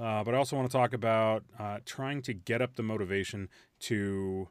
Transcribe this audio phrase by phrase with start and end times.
[0.00, 3.48] uh, but I also want to talk about uh, trying to get up the motivation
[3.80, 4.48] to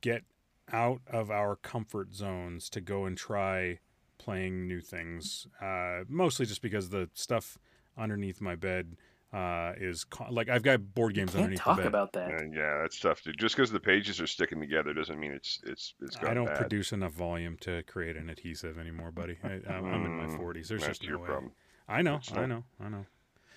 [0.00, 0.24] get
[0.72, 3.78] out of our comfort zones to go and try
[4.18, 5.46] playing new things.
[5.60, 7.58] Uh, mostly just because the stuff
[7.96, 8.96] underneath my bed
[9.32, 11.88] uh, is co- like I've got board games Can't underneath talk the bed.
[11.88, 12.30] about that.
[12.40, 13.38] And yeah, that's tough, dude.
[13.38, 16.46] Just because the pages are sticking together doesn't mean it's it's it's gone I don't
[16.46, 16.56] bad.
[16.56, 19.38] produce enough volume to create an adhesive anymore, buddy.
[19.44, 20.68] I, I'm, I'm in my Mm, 40s.
[20.68, 21.28] There's That's just your no way.
[21.28, 21.52] problem.
[21.88, 23.06] I know, It's I know, I know.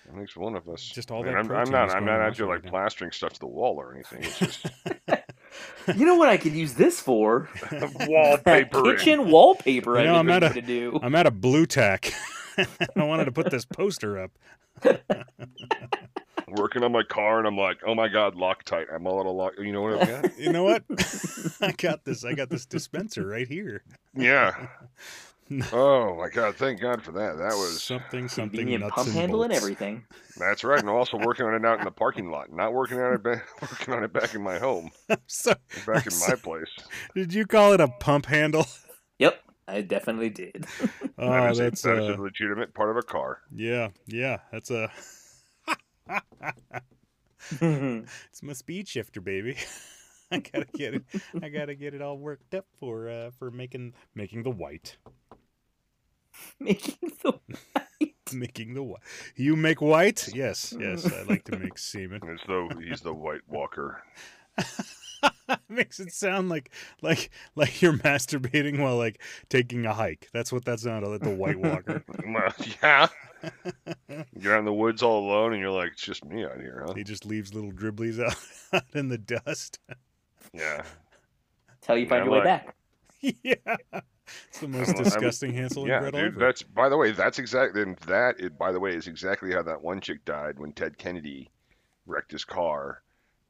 [0.06, 0.82] That makes one of us.
[0.82, 1.90] Just all I mean, that I'm, I'm not.
[1.94, 2.70] I'm not in out here like right now.
[2.70, 4.22] plastering stuff to the wall or anything.
[4.22, 4.66] It's just
[5.96, 7.48] You know what I could use this for?
[8.00, 8.82] wallpaper.
[8.96, 9.94] Kitchen wallpaper.
[9.94, 10.98] You I know, I'm could at to do.
[11.02, 12.12] I'm at a Blu Tack.
[12.58, 14.30] I wanted to put this poster up.
[16.48, 18.86] working on my car, and I'm like, oh my god, Loctite.
[18.94, 19.52] I'm all out of lock.
[19.58, 20.38] You know what I've got?
[20.38, 20.84] You know what?
[21.60, 22.24] I got this.
[22.24, 23.82] I got this dispenser right here.
[24.14, 24.68] yeah.
[25.72, 26.56] Oh my god!
[26.56, 27.36] Thank God for that.
[27.36, 30.04] That was something, something Convenient nuts pump and handle and everything.
[30.38, 30.78] that's right.
[30.80, 32.50] And also working on it out in the parking lot.
[32.52, 33.22] Not working on it.
[33.22, 34.90] Back, working on it back in my home,
[35.26, 35.54] So,
[35.86, 36.70] back in So- my place.
[37.14, 38.66] did you call it a pump handle?
[39.18, 39.38] Yep,
[39.68, 40.66] I definitely did.
[41.18, 43.40] Oh, that is, that's a, that is uh, a legitimate part of a car.
[43.54, 44.38] yeah, yeah.
[44.50, 44.90] That's a.
[47.60, 49.56] It's my speed shifter, baby.
[50.32, 51.02] I gotta get it.
[51.42, 54.96] I gotta get it all worked up for uh for making making the white.
[56.60, 58.14] Making the white.
[58.32, 59.00] Making the white.
[59.36, 60.28] You make white?
[60.34, 61.10] Yes, yes.
[61.12, 62.20] I like to make semen.
[62.28, 64.02] As though he's the White Walker.
[65.68, 66.70] Makes it sound like
[67.02, 70.28] like like you're masturbating while like taking a hike.
[70.32, 71.20] That's what that sounded like.
[71.22, 72.02] The White Walker.
[72.26, 73.08] Well, yeah.
[74.38, 76.84] You're out in the woods all alone, and you're like, it's just me out here,
[76.86, 76.94] huh?
[76.94, 78.36] he just leaves little dribblies out,
[78.72, 79.78] out in the dust.
[80.54, 80.82] Yeah.
[81.68, 82.76] That's how you find I'm your way like- back.
[83.42, 83.76] yeah,
[84.54, 86.38] it's the most I'm- I'm- disgusting Hansel Yeah, and Gretel dude.
[86.40, 88.38] That's by the way, that's exactly and that.
[88.38, 91.50] It, by the way, is exactly how that one chick died when Ted Kennedy
[92.06, 93.02] wrecked his car,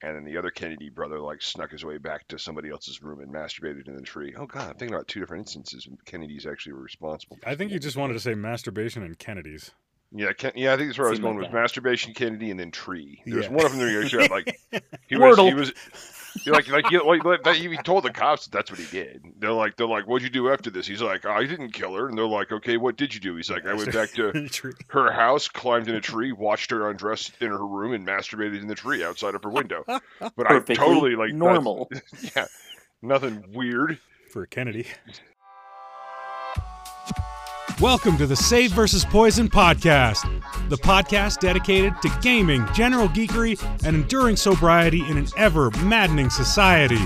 [0.03, 3.21] and then the other Kennedy brother like snuck his way back to somebody else's room
[3.21, 4.35] and masturbated in the tree.
[4.39, 5.87] Oh God, I'm thinking about two different instances.
[5.87, 7.39] when Kennedys actually were responsible.
[7.43, 9.73] for I think you just wanted to say masturbation and Kennedy's.
[10.17, 10.73] Yeah, Ken, yeah.
[10.73, 11.61] I think that's where I was going like with that.
[11.61, 13.21] masturbation, Kennedy, and then tree.
[13.27, 13.51] There's Yeah.
[13.51, 14.61] one of them that you actually had, like
[15.09, 15.73] he was he was.
[16.43, 18.87] You're like, like, you like, like that, he told the cops that that's what he
[18.87, 19.23] did.
[19.39, 20.87] They're like, they're like, what'd you do after this?
[20.87, 22.09] He's like, oh, I didn't kill her.
[22.09, 23.37] And they're like, okay, what did you do?
[23.37, 24.49] He's like, I went back to
[24.89, 28.67] her house, climbed in a tree, watched her undress in her room, and masturbated in
[28.67, 29.85] the tree outside of her window.
[29.87, 30.03] But
[30.37, 31.91] Perfectly I totally like normal.
[32.37, 32.47] Yeah,
[33.03, 33.99] nothing weird.
[34.31, 34.87] for Kennedy.
[37.81, 39.05] Welcome to the Save vs.
[39.05, 40.23] Poison podcast,
[40.69, 47.01] the podcast dedicated to gaming, general geekery, and enduring sobriety in an ever maddening society.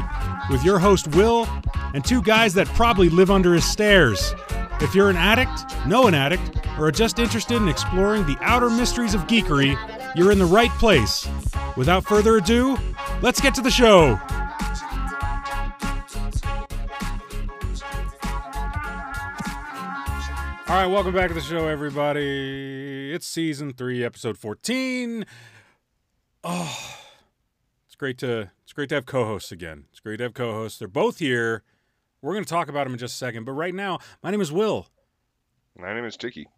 [0.51, 1.49] With your host, Will,
[1.95, 4.35] and two guys that probably live under his stairs.
[4.81, 5.51] If you're an addict,
[5.87, 9.75] know an addict, or are just interested in exploring the outer mysteries of geekery,
[10.15, 11.27] you're in the right place.
[11.79, 12.77] Without further ado,
[13.23, 14.21] let's get to the show.
[20.69, 23.11] All right, welcome back to the show, everybody.
[23.11, 25.25] It's season three, episode fourteen.
[26.45, 27.01] Oh,
[27.87, 29.87] it's great to it's great to have co-hosts again.
[29.91, 30.79] It's great to have co-hosts.
[30.79, 31.63] They're both here.
[32.21, 34.43] We're going to talk about them in just a second, but right now, my name
[34.43, 34.89] is Will.
[35.79, 36.49] My name is Tiki.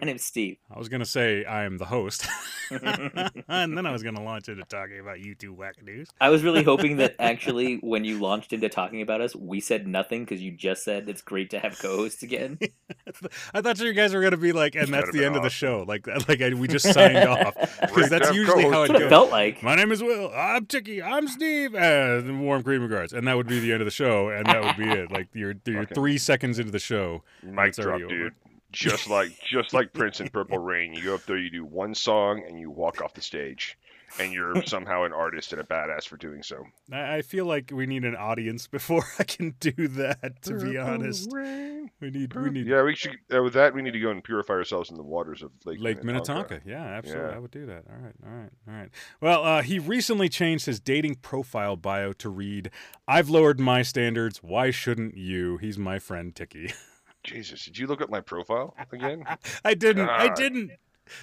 [0.00, 0.56] My name's Steve.
[0.74, 2.26] I was going to say I am the host,
[2.70, 6.08] and then I was going to launch into talking about you two wackadoos.
[6.20, 9.86] I was really hoping that actually, when you launched into talking about us, we said
[9.86, 12.58] nothing because you just said it's great to have co-hosts again.
[13.54, 15.42] I thought you guys were going to be like, and that's the been end of
[15.42, 15.84] the show.
[15.86, 18.82] Like, uh, like I, we just signed off because Great to that's have usually how
[18.84, 18.92] it co-hosts.
[18.92, 19.62] That's what it felt like.
[19.62, 20.30] My name is Will.
[20.34, 21.02] I'm Chicky.
[21.02, 21.74] I'm Steve.
[21.74, 23.12] And warm cream regards.
[23.12, 24.28] And that would be the end of the show.
[24.30, 25.10] And that would be it.
[25.12, 25.94] Like you're you're Okay.
[25.94, 27.22] three seconds into the show.
[27.42, 28.30] Mic It's already drop, over.
[28.74, 31.94] Just like just like Prince in Purple Rain, you go up there, you do one
[31.94, 33.78] song, and you walk off the stage,
[34.18, 36.64] and you're somehow an artist and a badass for doing so.
[36.92, 40.42] I feel like we need an audience before I can do that.
[40.42, 43.16] To be honest, we need we need Yeah, we should.
[43.32, 45.80] Uh, with that, we need to go and purify ourselves in the waters of Lake,
[45.80, 46.60] Lake Minnetonka.
[46.64, 47.30] Yeah, absolutely.
[47.30, 47.36] Yeah.
[47.36, 47.84] I would do that.
[47.88, 48.90] All right, all right, all right.
[49.20, 52.70] Well, uh, he recently changed his dating profile bio to read,
[53.06, 54.42] "I've lowered my standards.
[54.42, 56.72] Why shouldn't you?" He's my friend Tiki.
[57.24, 59.24] Jesus, did you look at my profile again?
[59.64, 60.08] I didn't.
[60.08, 60.70] I didn't.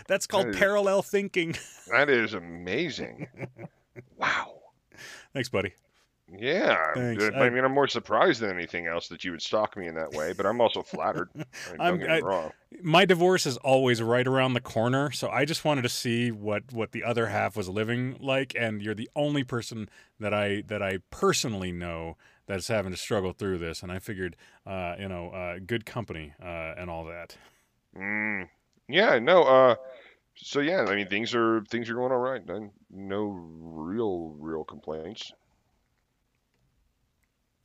[0.07, 1.55] That's called That is- parallel thinking.
[1.91, 3.27] that is amazing.
[4.17, 4.53] Wow.
[5.33, 5.73] Thanks, buddy.
[6.33, 7.25] Yeah, Thanks.
[7.25, 9.95] I, I- mean, I'm more surprised than anything else that you would stalk me in
[9.95, 11.29] that way, but I'm also flattered.
[11.79, 12.51] I mean, me wrong.
[12.81, 16.71] My divorce is always right around the corner, so I just wanted to see what
[16.71, 18.53] what the other half was living like.
[18.57, 19.89] And you're the only person
[20.21, 22.15] that I that I personally know
[22.51, 23.81] that's having to struggle through this.
[23.81, 24.35] And I figured,
[24.67, 27.37] uh, you know, uh, good company uh, and all that.
[27.97, 28.49] Mm,
[28.89, 29.43] yeah, no.
[29.43, 29.75] Uh,
[30.35, 32.41] so yeah, I mean things are things are going all right.
[32.89, 35.31] No real real complaints.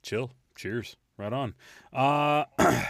[0.02, 0.30] Chill.
[0.54, 0.96] Cheers.
[1.16, 1.54] Right on.
[1.92, 2.44] Uh,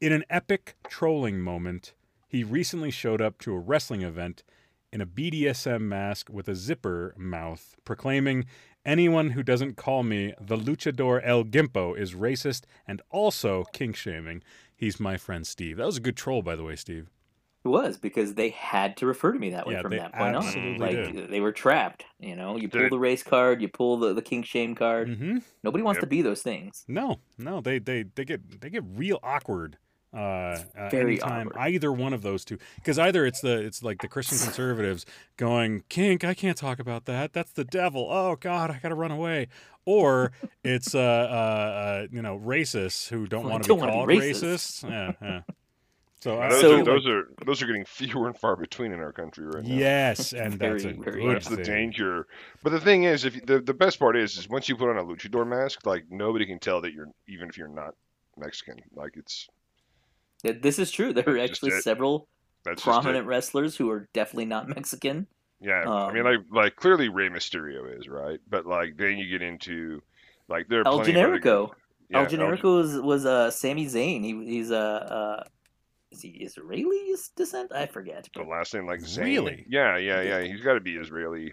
[0.00, 1.92] in an epic trolling moment,
[2.28, 4.42] he recently showed up to a wrestling event
[4.92, 8.46] in a BDSM mask with a zipper mouth, proclaiming,
[8.84, 14.42] Anyone who doesn't call me the luchador El Gimpo is racist and also kink shaming.
[14.74, 15.76] He's my friend Steve.
[15.76, 17.10] That was a good troll, by the way, Steve.
[17.62, 20.14] It was because they had to refer to me that way Yeah, from they that
[20.14, 20.78] point on.
[20.78, 21.28] Like did.
[21.30, 22.06] they were trapped.
[22.18, 25.08] You know, you pull the race card, you pull the, the king shame card.
[25.08, 25.38] Mm-hmm.
[25.62, 26.00] Nobody wants Yep.
[26.00, 26.84] to be those things.
[26.88, 29.76] No, no, they they they get they get real awkward.
[30.12, 30.58] Uh,
[30.90, 31.60] Very anytime awkward.
[31.60, 35.84] either one of those two, because either it's the it's like the Christian conservatives going
[35.88, 37.32] kink, I can't talk about that.
[37.32, 38.08] That's the devil.
[38.10, 39.46] Oh God, I gotta run away.
[39.84, 40.32] Or
[40.64, 44.16] it's uh, uh, uh you know racists who don't Well, want to be called be
[44.18, 44.82] racists.
[44.88, 45.40] Yeah, yeah.
[46.22, 49.00] So I those, So- are, those are those are getting fewer and far between in
[49.00, 49.74] our country right now.
[49.74, 52.26] yes, and that's a Very, very good That's the danger.
[52.62, 54.90] But the thing is, if you- the the best part is, is once you put
[54.90, 57.94] on a luchador mask, like nobody can tell that you're even if you're not
[58.36, 58.76] Mexican.
[58.94, 59.59] Like it's Th-
[60.42, 61.12] This is true.
[61.12, 61.82] There are That's actually it.
[61.82, 62.28] several
[62.64, 65.26] that's prominent wrestlers who are definitely not Mexican.
[65.60, 65.66] it.
[65.68, 69.28] Yeah, I mean, um, like like clearly Rey Mysterio is right, but like then you
[69.28, 70.02] get into
[70.48, 71.70] like there are El plenty of other- Generico.
[72.08, 74.24] Yeah, El Generico was, was uh, Sami Zayn.
[74.24, 74.78] He, he's a.
[74.78, 75.44] Uh,
[76.10, 77.70] is he Israeli descent?
[77.72, 78.24] I forget.
[78.24, 79.24] The but- last name like Zayn.
[79.24, 79.66] Really?
[79.68, 80.40] Yeah, yeah, yeah.
[80.42, 81.52] He's got to be Israeli.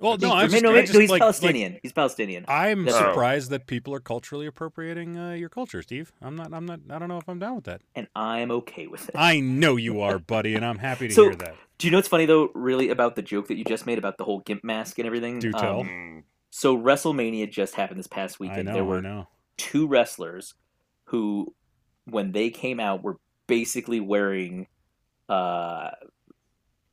[0.00, 1.78] Well, no, I'm no, just, no, I no, he's like, like, Palestinian.
[1.82, 2.44] he's Palestinian.
[2.46, 6.12] I'm That's- surprised that people are culturally appropriating uh, your culture, Steve.
[6.22, 6.52] I'm not.
[6.54, 6.80] I'm not.
[6.88, 7.80] I don't know if I'm down with that.
[7.96, 9.14] and I'm okay with it.
[9.18, 11.54] I know you are, buddy, and I'm happy to So- hear that.
[11.78, 12.50] Do you know what's funny though?
[12.54, 15.38] Really about the joke that you just made about the whole gimp mask and everything.
[15.38, 15.80] Do tell.
[15.80, 18.66] Um, so WrestleMania just happened this past I weekend.
[18.66, 18.72] know.
[18.74, 20.54] there I were two wrestlers
[21.04, 21.54] who,
[22.04, 24.66] when they came out, were basically wearing,
[25.28, 25.90] uh,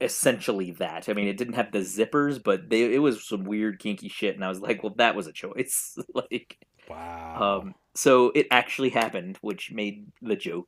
[0.01, 1.07] essentially that.
[1.09, 4.35] I mean, it didn't have the zippers, but they it was some weird kinky shit,
[4.35, 5.97] and I was like, well, that was a choice.
[6.13, 6.57] like,
[6.89, 7.61] Wow.
[7.61, 10.67] um, so it actually happened, which made the joke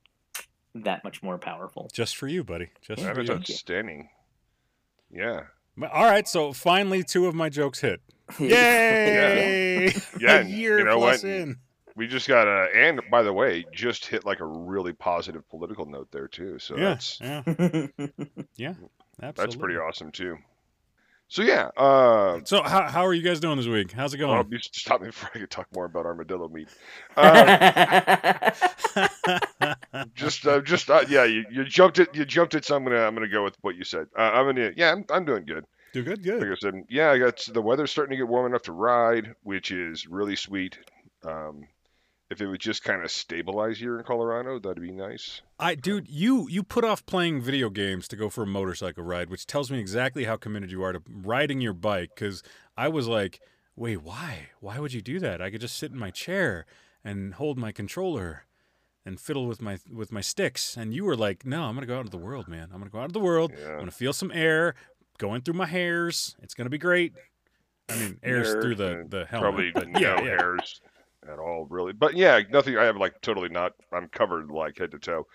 [0.73, 1.89] that much more powerful.
[1.93, 2.69] Just for you, buddy.
[2.81, 3.35] Just that for is you.
[3.35, 4.09] Thank outstanding.
[5.11, 5.41] Yeah,
[5.91, 6.27] All right.
[6.27, 8.01] So finally, two of my jokes hit.
[8.39, 8.49] Yeah.
[9.35, 9.93] Yay!
[10.19, 11.29] Yeah, a and year you know plus what?
[11.31, 11.55] in.
[11.95, 15.85] we just got a and by the way, just hit like a really positive political
[15.85, 16.59] note there too.
[16.59, 16.83] So yeah.
[16.83, 17.87] that's Yeah.
[18.55, 18.73] Yeah.
[19.21, 19.43] Absolutely.
[19.45, 20.37] that's pretty awesome too.
[21.29, 23.91] So yeah, uh, So how how are you guys doing this week?
[23.91, 24.51] How's it well, going?
[24.51, 26.69] you stop me before I could talk more about armadillo meat.
[27.17, 28.51] Uh,
[30.15, 32.09] just, uh, just, uh, yeah, you, you jumped it.
[32.15, 32.63] You jumped it.
[32.63, 34.07] So I'm gonna, I'm gonna go with what you said.
[34.17, 35.65] Uh, I'm gonna, yeah, I'm, I'm doing good.
[35.93, 36.23] Do good.
[36.23, 36.39] good.
[36.39, 36.51] Like Good.
[36.53, 39.71] I said, yeah, I got the weather's starting to get warm enough to ride, which
[39.71, 40.77] is really sweet.
[41.25, 41.67] Um,
[42.29, 45.41] if it would just kind of stabilize here in Colorado, that'd be nice.
[45.59, 49.29] I dude, you you put off playing video games to go for a motorcycle ride,
[49.29, 52.11] which tells me exactly how committed you are to riding your bike.
[52.15, 52.43] Because
[52.75, 53.39] I was like,
[53.75, 54.49] wait, why?
[54.59, 55.41] Why would you do that?
[55.41, 56.65] I could just sit in my chair
[57.03, 58.45] and hold my controller
[59.05, 60.75] and fiddle with my with my sticks.
[60.75, 62.69] And you were like, no, I'm gonna go out into the world, man.
[62.73, 63.53] I'm gonna go out into the world.
[63.53, 64.75] I'm gonna feel some air
[65.17, 66.35] going through my hairs.
[66.41, 67.13] It's gonna be great.
[67.89, 69.73] I mean, airs through the the helmet.
[69.73, 70.25] Probably no yeah, yeah.
[70.25, 70.81] hairs
[71.29, 71.93] at all, really.
[71.93, 72.77] But yeah, nothing.
[72.77, 73.73] I have like totally not.
[73.93, 75.25] I'm covered like head to toe.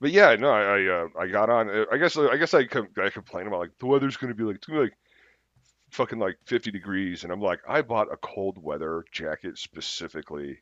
[0.00, 1.70] But yeah, no, I I, uh, I got on.
[1.70, 4.44] uh, I guess I guess I com- I complain about like the weather's gonna be
[4.44, 4.98] like it's gonna be like
[5.90, 10.58] fucking like 50 degrees, and I'm like I bought a cold weather jacket specifically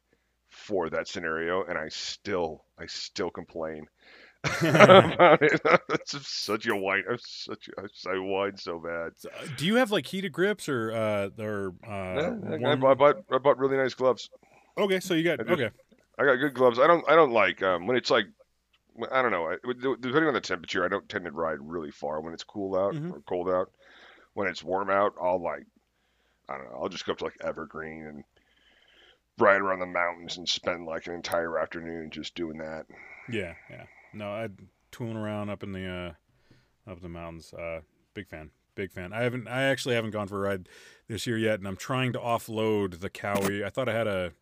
[0.50, 3.86] for that scenario, and I still I still complain.
[4.60, 5.58] about it.
[5.88, 7.04] It's such a whine.
[7.10, 7.68] I'm such.
[7.78, 9.12] A, I whine so bad.
[9.16, 11.90] So, uh, Do you have like heated grips or uh or uh?
[11.90, 14.28] Yeah, I, I warm- I bought I bought really nice gloves.
[14.78, 15.70] Okay, so you got I okay.
[16.18, 16.78] I got good gloves.
[16.78, 18.26] I don't I don't like um, when it's like
[19.10, 19.48] I don't know.
[19.50, 22.76] I- Depending on the temperature, I don't tend to ride really far when it's cool
[22.76, 23.12] out Mhm.
[23.12, 23.70] or cold out.
[24.34, 25.64] When it's warm out, I'll like
[26.48, 26.78] I don't know.
[26.82, 28.24] I'll just go up to like Evergreen and
[29.38, 32.86] ride around the mountains and spend like an entire afternoon just doing that.
[33.30, 33.84] Yeah, yeah.
[34.12, 34.48] No, I
[34.92, 37.52] tooling around up in the uh up in the mountains.
[37.52, 37.80] Uh
[38.14, 38.50] big fan.
[38.76, 39.12] Big fan.
[39.12, 40.68] I haven't I actually haven't gone for a ride
[41.08, 43.64] this year yet and I'm trying to offload the Kawi.
[43.64, 44.32] I thought I had a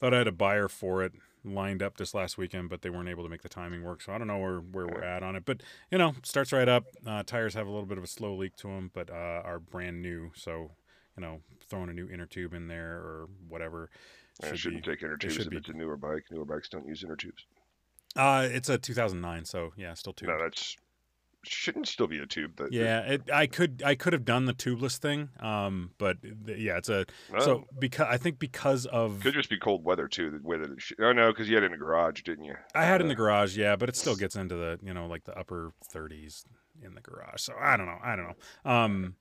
[0.00, 1.12] thought I had a buyer for it
[1.44, 4.02] lined up this last weekend, but they weren't able to make the timing work.
[4.02, 5.44] So I don't know where, where we're at on it.
[5.44, 6.84] But you know, starts right up.
[7.06, 9.58] Uh, tires have a little bit of a slow leak to them, but uh, are
[9.58, 10.32] brand new.
[10.34, 10.72] So
[11.16, 13.90] you know, throwing a new inner tube in there or whatever.
[14.42, 16.24] I should shouldn't be- take inner tubes should if be- it's a newer bike.
[16.30, 17.46] Newer bikes don't use inner tubes.
[18.14, 20.28] Uh, it's a 2009, so yeah, still tube.
[20.28, 20.76] No, that's
[21.48, 22.56] shouldn't still be a tube.
[22.56, 26.58] That Yeah, it, I could I could have done the tubeless thing, um, but th-
[26.58, 30.08] yeah, it's a Well, so because I think because of could just be cold weather
[30.08, 30.30] too.
[30.30, 32.44] The way that it sh- oh no, because you had it in the garage, didn't
[32.44, 32.56] you?
[32.74, 34.94] I had it in the uh, garage, yeah, but it still gets into the you
[34.94, 36.44] know like the upper 30s
[36.82, 37.40] in the garage.
[37.40, 37.98] So I don't know.
[38.02, 38.70] I don't know.
[38.70, 39.14] Um,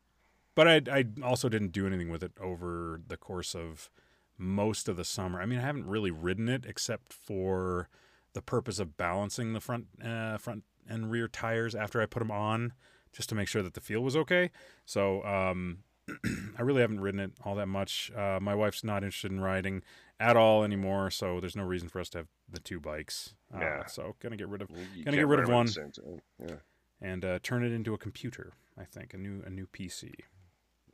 [0.55, 3.89] but I I also didn't do anything with it over the course of
[4.37, 5.41] most of the summer.
[5.41, 7.89] I mean, I haven't really ridden it except for
[8.33, 12.31] the purpose of balancing the front uh, front and rear tires after I put them
[12.31, 12.73] on,
[13.11, 14.51] just to make sure that the feel was okay.
[14.85, 15.79] So um,
[16.57, 18.11] I really haven't ridden it all that much.
[18.15, 19.83] Uh, my wife's not interested in riding
[20.19, 23.33] at all anymore, so there's no reason for us to have the two bikes.
[23.53, 23.85] Uh, Yeah.
[23.87, 25.65] So gonna get rid of You Gonna get rid of one.
[25.65, 26.21] the same time.
[26.39, 26.55] Yeah.
[27.01, 28.53] and uh, turn it into a computer.
[28.77, 30.11] I think a new a new PC.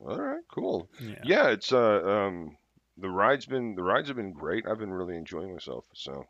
[0.00, 0.42] All right.
[0.50, 0.88] Cool.
[1.00, 1.14] Yeah.
[1.24, 1.48] Yeah.
[1.50, 2.56] It's uh um
[2.98, 4.66] the ride's been the rides have been great.
[4.66, 5.86] I've been really enjoying myself.
[5.94, 6.26] So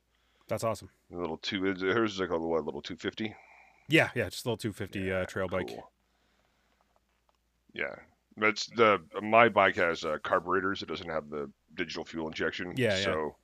[0.49, 0.91] That's awesome.
[1.13, 1.63] a little two.
[1.65, 3.35] Hers is like a little, what, little two fifty.
[3.89, 5.71] Yeah, yeah, just a little 250 uh, trail bike.
[7.75, 7.95] Yeah.
[8.37, 10.83] That's the my bike has uh, carburetors.
[10.83, 12.73] It doesn't have the digital fuel injection.
[12.77, 13.05] Yeah, yeah.
[13.05, 13.37] So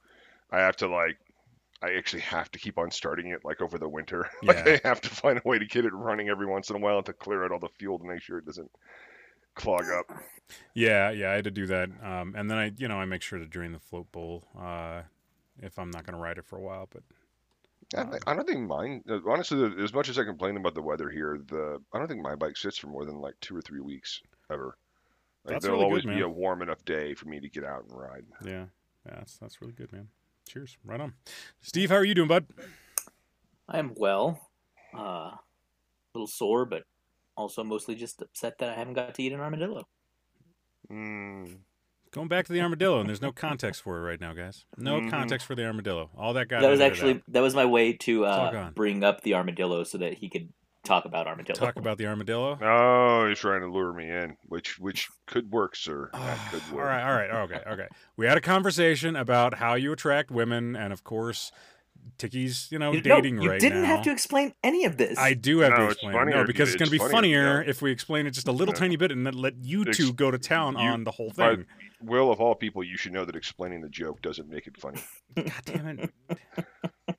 [0.51, 1.19] I have to like
[1.83, 4.31] I actually have to keep on starting it like over the winter.
[4.43, 4.79] like Yeah.
[4.85, 7.03] I have to find a way to get it running every once in a while
[7.03, 8.71] to clear out all the fuel to make sure it doesn't
[9.55, 10.11] clog up.
[10.73, 11.91] Yeah, yeah, I had to do that.
[12.03, 15.03] Um, and then I, you know, I make sure to drain the float bowl uh,
[15.61, 16.89] if I'm not going to ride it for a while.
[16.91, 17.03] But
[17.97, 19.03] I, think, I don't think mine.
[19.09, 22.23] uh, Honestly, as much as I complain about the weather here, the I don't think
[22.23, 24.77] my bike sits for more than like two or three weeks ever.
[25.45, 27.65] Like, That's there'll really always good, be a warm enough day for me to get
[27.65, 28.25] out and ride.
[28.45, 28.67] yeah,
[29.07, 30.09] yeah, that's that's really good, man.
[30.49, 31.15] Cheers, right on.
[31.61, 32.47] Steve, how are you doing, bud?
[33.69, 34.51] I am well.
[34.95, 34.99] Uh,
[35.33, 35.39] a
[36.15, 36.85] little sore, but
[37.37, 39.87] also mostly just upset that I haven't got to eat an armadillo.
[40.91, 41.59] Mm,
[42.19, 44.65] Going back to the armadillo, and there's no context for it right now, guys.
[44.77, 45.09] No Mhm.
[45.09, 46.11] context for the armadillo.
[46.17, 47.23] All that got that was actually out.
[47.29, 50.49] that was my way to uh, bring up the armadillo so that he could
[50.83, 51.55] talk about armadillo.
[51.57, 52.59] talk about the armadillo.
[52.61, 56.11] oh, he's trying to lure me in, which which could work, sir.
[56.13, 56.87] That could all work.
[56.87, 57.87] right, all right, okay, okay.
[58.17, 61.53] We had a conversation about how you attract women, and of course,
[62.19, 63.89] Tiki's, you know, You- no, dating you right didn't now.
[63.95, 65.17] have to explain any of this.
[65.19, 66.15] I do have No, to explain.
[66.15, 67.71] funnier No, because you- it's going to be funnier, funnier yeah.
[67.71, 68.81] if we explain it just a little Yeah.
[68.81, 71.57] tiny bit and then let you two go to town you- on the whole but-
[71.59, 71.67] thing.
[72.03, 75.01] Will of all people, you should know that explaining the joke doesn't make it funny.
[75.37, 76.11] God damn it!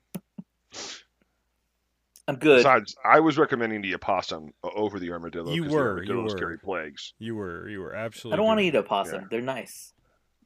[2.28, 2.58] I'm good.
[2.58, 5.52] Besides, I was recommending the opossum over the armadillo.
[5.52, 6.38] You 'cause the were, you armadillos were.
[6.38, 7.12] carry plagues.
[7.18, 8.34] You were, you were absolutely.
[8.34, 9.22] I don't want to doing eat a possum.
[9.22, 9.26] Yeah.
[9.30, 9.92] They're nice.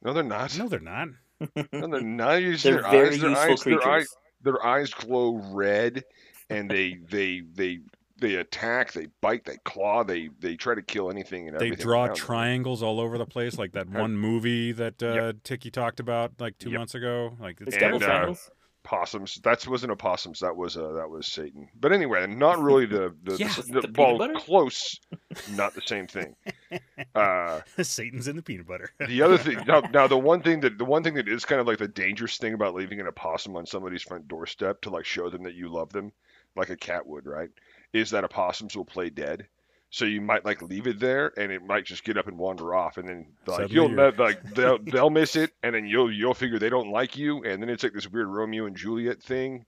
[0.01, 0.57] No, they're not.
[0.57, 1.09] No, they're not.
[1.73, 2.39] No, they're not.
[2.39, 3.85] They're their very eyes, their useful eyes, their creatures.
[3.87, 6.03] eyes, their eyes glow red,
[6.49, 7.79] and they they they
[8.19, 11.83] they attack, they bite, they claw, they they try to kill anything and They everything.
[11.83, 15.35] draw around triangles all over the place, like that Uh, one movie that uh, yep.
[15.43, 16.77] Tiki talked about like two Yep.
[16.79, 17.35] months ago.
[17.39, 18.51] Like it's There's devil And, uh, triangles.
[18.83, 19.39] Possums.
[19.43, 20.41] That wasn't opossums.
[20.41, 21.67] That was uh, that was Satan.
[21.79, 23.47] But anyway, not really the the, Yeah.
[23.55, 24.35] the, the the well, butter?
[24.35, 24.99] close,
[25.53, 26.35] not the same thing.
[27.15, 28.89] Uh, Satan's in the peanut butter.
[29.07, 31.61] the other thing now, now the one thing that the one thing that is kind
[31.61, 35.05] of like the dangerous thing about leaving an opossum on somebody's front doorstep to like
[35.05, 36.11] show them that you love them
[36.57, 37.49] like a cat would right
[37.95, 39.47] is that opossums will play dead
[39.91, 42.75] so you might like leave it there and it might just get up and wander
[42.75, 46.33] off and then like you'll ne- like they'll, they'll miss it and then you'll you'll
[46.33, 49.65] figure they don't like you and then it's like this weird romeo and juliet thing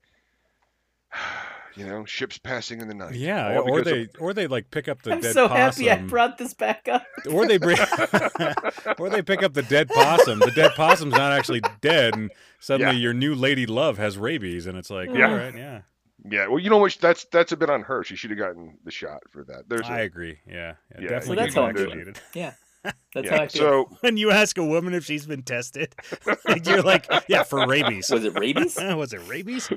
[1.76, 4.88] you know ships passing in the night yeah, or because they or they like pick
[4.88, 5.86] up the I'm dead so possum.
[5.86, 7.06] happy I brought this back up.
[7.32, 7.78] or they bring,
[9.00, 10.40] or they pick up the dead possum.
[10.40, 13.02] The dead possum's not actually dead, and suddenly Yeah.
[13.04, 15.30] your new lady love has rabies, and it's like, Yeah.
[15.30, 15.82] all right, yeah,
[16.30, 16.98] yeah well you know what?
[17.00, 19.68] That's that's a bit on her she should have gotten the shot for that.
[19.68, 20.40] There's I a, agree.
[20.48, 22.54] Yeah, yeah, Yeah, definitely Well, that's get how I feel.
[22.88, 22.98] Vaccinated.
[23.14, 23.38] That's yeah.
[23.38, 23.90] how I feel.
[23.90, 25.96] so When you ask a woman if she's been tested,
[26.66, 28.10] you're like, yeah, for rabies.
[28.10, 28.76] Was it rabies?
[28.82, 29.70] Was it rabies?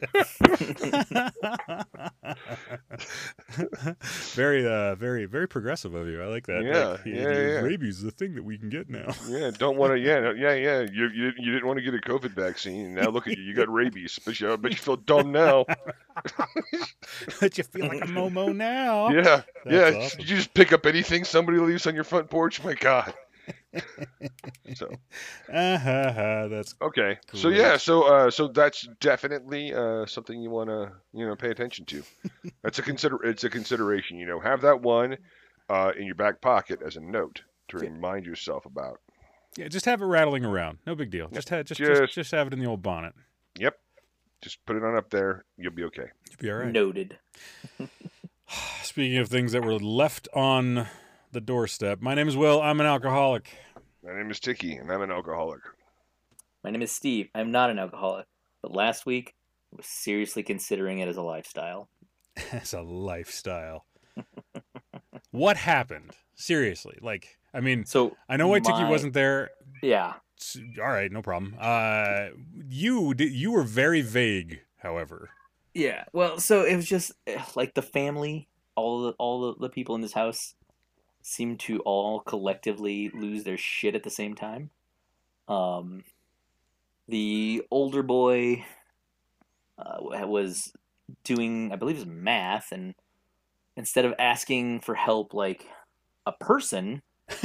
[4.35, 6.23] very, uh, very, very progressive of you.
[6.23, 6.65] I like that.
[6.65, 7.61] Yeah, Like, yeah, yeah.
[7.61, 9.13] Rabies is the thing that we can get now.
[9.29, 9.99] Yeah, don't want to.
[9.99, 10.81] Yeah, yeah, yeah.
[10.81, 12.95] You, you you didn't want to get a COVID vaccine.
[12.95, 13.43] Now look at you.
[13.43, 14.19] You got rabies.
[14.25, 15.65] But you, I bet you feel dumb now.
[17.41, 19.09] but you feel like a momo now.
[19.11, 19.93] Yeah, yeah.
[19.97, 20.21] Awesome.
[20.21, 22.63] You just pick up anything somebody leaves on your front porch.
[22.63, 23.00] My God.
[24.75, 24.87] so
[25.53, 27.19] Uh-huh, that's okay.
[27.35, 27.77] So yeah.
[27.77, 28.31] So uh.
[28.31, 32.03] So that's definitely uh something you want to you know pay attention to.
[32.63, 33.23] That's a consider.
[33.25, 34.19] It's a consideration.
[34.19, 35.17] You know, have that one
[35.69, 39.01] uh in your back pocket as a note to remind yourself about.
[39.57, 39.69] yeah.
[39.69, 40.79] Just have it rattling around.
[40.87, 41.29] No big deal.
[41.33, 43.15] Just have just, just Just- just have it in the old bonnet.
[43.59, 43.79] Yep.
[44.43, 45.45] Just put it on up there.
[45.59, 46.07] You'll be okay.
[46.31, 46.73] You'll be all right.
[46.73, 47.19] Noted.
[48.83, 50.89] Speaking of things that were left on
[51.33, 52.61] the doorstep, my name is Will.
[52.61, 53.51] I'm an alcoholic.
[54.05, 55.61] My name is Tiki, and I'm an alcoholic.
[56.65, 57.29] My name is Steve.
[57.35, 58.27] I'm not an alcoholic,
[58.63, 59.35] but last week
[59.73, 61.89] I was seriously considering it as a lifestyle.
[62.53, 63.87] as a lifestyle.
[65.31, 66.17] what happened?
[66.35, 69.51] Seriously, like, I mean, So I know why Tiki wasn't there.
[69.83, 70.15] Yeah,
[70.83, 71.55] All right, no problem.
[71.59, 72.29] Uh,
[72.69, 75.31] you you were very vague, however.
[75.75, 76.05] yeah.
[76.13, 79.95] Well, so it was just eh, like the family all the all the, the people
[79.95, 80.55] in this house
[81.23, 84.71] seem to all collectively lose their shit at the same time.
[85.49, 86.05] Um,
[87.09, 88.65] the older boy
[89.79, 90.73] uh, was
[91.25, 92.95] doing, I believe, it was math, and
[93.77, 95.67] instead of asking for help like
[96.27, 97.03] a person,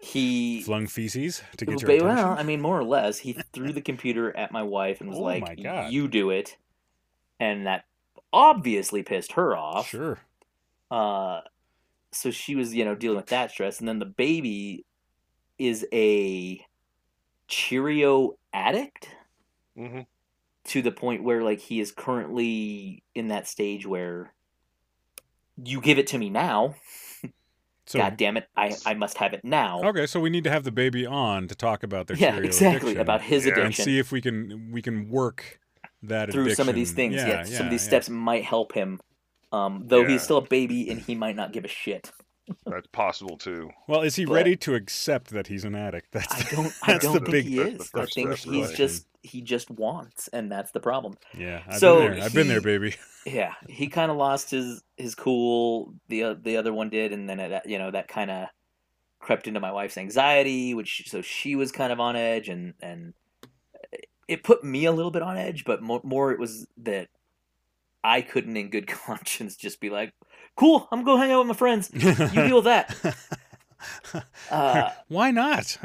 [0.00, 2.28] he flung feces to get your Ba- attention.
[2.28, 5.18] Well, I mean, more or less, he threw the computer at my wife and was
[5.18, 5.92] Oh like, my God.
[5.92, 6.56] "You do it,"
[7.38, 7.84] and that
[8.32, 9.88] obviously pissed her off.
[9.88, 10.18] sure.
[10.90, 11.40] Uh,
[12.14, 14.84] so she was, you know, dealing with that stress, and then the baby
[15.58, 16.64] is a
[17.48, 19.08] Cheerio addict
[19.76, 20.02] hmm
[20.64, 24.32] to the point where, like, he is currently in that stage where
[25.62, 26.74] you give it to me now.
[27.86, 29.80] So God damn it, I I must have it now.
[29.84, 32.92] okay, so we need to have the baby on to talk about their yeah, exactly
[32.92, 33.52] addiction about his Yeah.
[33.54, 33.84] and addiction.
[33.84, 35.60] see if we can we can work
[36.02, 36.96] that through some of these addiction.
[36.96, 37.14] things.
[37.16, 37.86] Yeah, Yeah, some of these yeah.
[37.88, 39.00] steps might help him.
[39.54, 40.08] Um, though Yeah.
[40.08, 42.10] he's still a baby and he might not give a shit.
[42.66, 43.70] That's possible too.
[43.88, 46.12] Well, is he But- ready to accept that he's an addict?
[46.12, 46.72] That's I don't.
[46.82, 47.44] I don't the think big.
[47.46, 47.90] he is.
[47.94, 48.76] I think he's right.
[48.76, 51.14] just he just wants, and that's the problem.
[51.38, 52.24] Yeah, I've So been there.
[52.24, 52.94] I've been there, baby.
[53.26, 55.94] Yeah, he kind of lost his his cool.
[56.08, 58.48] The o- the other one did, and then it, you know that kind of
[59.18, 63.14] crept into my wife's anxiety, which so she was kind of on edge, and and
[64.28, 67.08] it put me a little bit on edge, but more, more it was that
[68.04, 70.12] I couldn't, in good conscience, just be like,
[70.56, 71.90] "Cool, I'm gonna go hang out with my friends.
[71.92, 72.94] You deal with that."
[74.50, 75.76] Uh, Why not?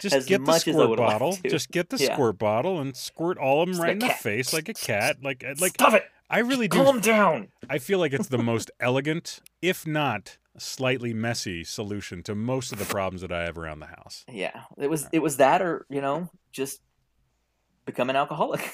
[0.00, 1.32] Just get the squirt bottle.
[1.36, 1.48] to.
[1.48, 2.14] Just get the Yeah.
[2.14, 5.18] squirt bottle and squirt all of them Just right in the face like a cat.
[5.22, 6.04] Like uh, like Stop it!
[6.28, 6.82] I really do.
[6.82, 7.48] Calm down.
[7.68, 12.78] I feel like it's the most elegant, if not slightly messy, solution to most of
[12.78, 14.24] the problems that I have around the house.
[14.28, 16.80] Yeah, it was it was that, or you know, just
[17.84, 18.72] become an alcoholic.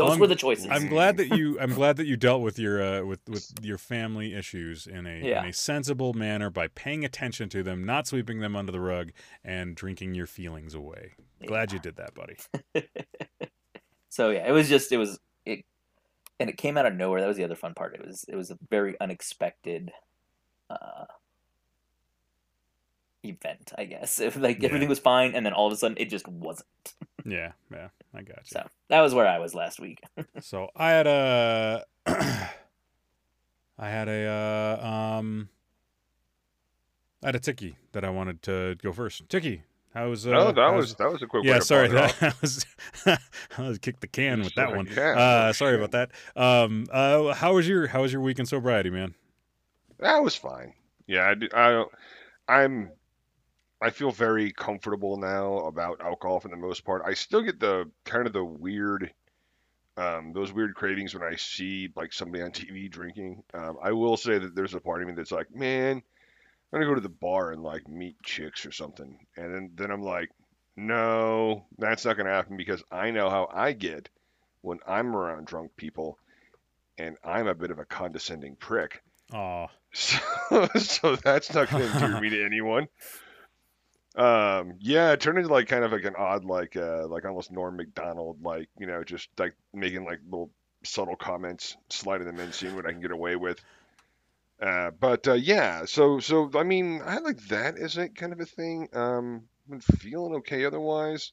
[0.00, 0.66] Those I'm- were the choices.
[0.70, 1.58] I'm glad that you.
[1.60, 5.20] I'm glad that you dealt with your uh, with with your family issues in a
[5.22, 5.42] Yeah.
[5.42, 9.12] in a sensible manner by paying attention to them, not sweeping them under the rug,
[9.44, 11.12] and drinking your feelings away.
[11.46, 12.36] Glad you did that, buddy.
[14.12, 15.64] So yeah, it was just it was it,
[16.40, 17.20] and it came out of nowhere.
[17.20, 17.94] That was the other fun part.
[17.94, 19.92] It was it was a very unexpected
[20.68, 21.04] uh,
[23.22, 24.18] event, I guess.
[24.30, 24.66] If, like Yeah.
[24.68, 26.66] everything was fine, and then all of a sudden it just wasn't.
[27.24, 28.42] Yeah, yeah, I got you.
[28.46, 30.02] So that was where I was last week.
[30.40, 34.26] So I had a, I had a,
[34.82, 35.48] uh, um,
[37.22, 39.28] I had a Tiki that I wanted to go first.
[39.28, 39.62] Tiki,
[39.94, 40.26] how's?
[40.26, 41.42] Uh, oh, that how's- was that was a quick.
[41.44, 42.20] way Yeah, to sorry, pop it off.
[42.20, 42.66] that was
[43.58, 44.88] I was kicked the can with that one.
[44.88, 46.10] Uh, sorry about that.
[46.36, 49.14] Um, uh, how was your how was your week in sobriety, man?
[49.98, 50.72] That was fine.
[51.06, 51.84] Yeah, I, do, I
[52.48, 52.90] I'm
[53.82, 57.02] I feel very comfortable now about alcohol for the most part.
[57.04, 59.12] I still get the kind of the weird
[59.96, 63.42] um, those weird cravings when I see like somebody on TV drinking.
[63.52, 66.86] Um, I will say that there's a part of me that's like, man, I'm gonna
[66.86, 70.30] go to the bar and like meet chicks or something, and then then I'm like,
[70.76, 74.08] no, that's not gonna happen because I know how I get
[74.62, 76.18] when I'm around drunk people,
[76.98, 79.02] and I'm a bit of a condescending prick.
[79.32, 80.18] Oh, So,
[80.78, 82.86] so that's not going to endear me to anyone.
[84.16, 87.52] Um, yeah, it turned into like kind of like an odd, like, uh, like almost
[87.52, 90.50] Norm Macdonald, like you know, just like making like little
[90.82, 93.60] subtle comments, sliding them in, seeing what I can get away with.
[94.60, 98.40] Uh, but uh, yeah, so so I mean, I like that as a kind of
[98.40, 98.88] a thing.
[98.92, 101.32] Um, been feeling okay otherwise.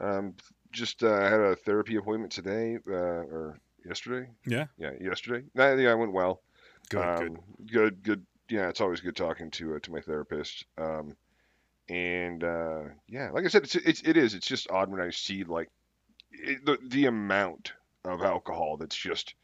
[0.00, 0.34] Um,
[0.72, 4.28] just uh, had a therapy appointment today, uh, or yesterday.
[4.46, 4.66] Yeah.
[4.76, 5.46] Yeah, yesterday.
[5.54, 6.42] Nah, yeah, it went well.
[6.88, 7.38] good, um, good.
[7.72, 8.26] good, good.
[8.48, 10.66] Yeah, it's always good talking to uh, to my therapist.
[10.76, 11.16] Um,
[11.88, 14.34] and uh, yeah, like I said, it's, it's it is.
[14.34, 15.70] It's just odd when I see like
[16.30, 17.72] it, the the amount
[18.04, 19.34] of alcohol that's just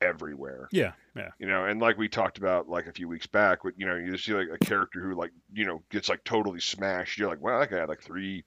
[0.00, 0.68] everywhere.
[0.72, 3.74] Yeah, yeah, You know, and like we talked about like a few weeks back, with
[3.78, 7.18] you know, you see like a character who like you know gets like totally smashed.
[7.18, 8.42] You're like, wow, that guy had like three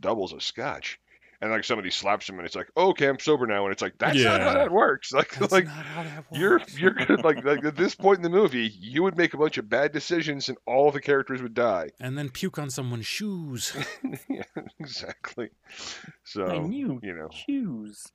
[0.00, 0.98] doubles of scotch.
[1.42, 3.98] And like somebody slaps him, and it's like, okay, I'm sober now, and it's like
[3.98, 5.12] that's not how that works.
[5.12, 7.24] Like, That's like not how that you're you're good.
[7.24, 9.90] Like, like at this point in the movie, you would make a bunch of bad
[9.90, 11.90] decisions, and all the characters would die.
[11.98, 13.76] and then puke on someone's shoes.
[14.30, 14.44] yeah,
[14.78, 15.50] exactly.
[16.22, 18.06] So I knew you know, shoes.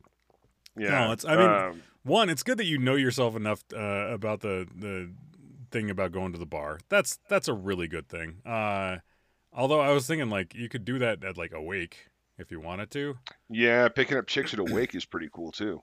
[0.78, 1.12] yeah.
[1.12, 4.66] it's- I mean, um, One, it's good that you know yourself enough uh, about the
[4.74, 5.12] the
[5.70, 6.80] thing about going to the bar.
[6.88, 8.38] That's that's a really good thing.
[8.46, 9.00] Uh,
[9.52, 12.60] although I was thinking like you could do that at like a wake if you
[12.60, 13.18] wanted to.
[13.50, 15.82] yeah, picking up chicks at a wake is pretty cool too.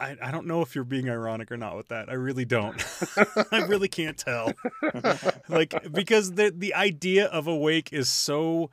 [0.00, 2.08] I, I don't know if you're being ironic or not with that.
[2.08, 2.82] I really don't.
[3.52, 4.52] I really can't tell.
[5.48, 8.70] like because the the idea of a wake is so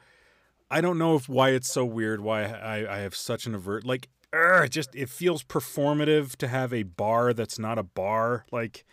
[0.71, 3.85] I don't know if why it's so weird, why I, I have such an avert
[3.85, 8.45] like it just it feels performative to have a bar that's not a bar.
[8.51, 8.85] Like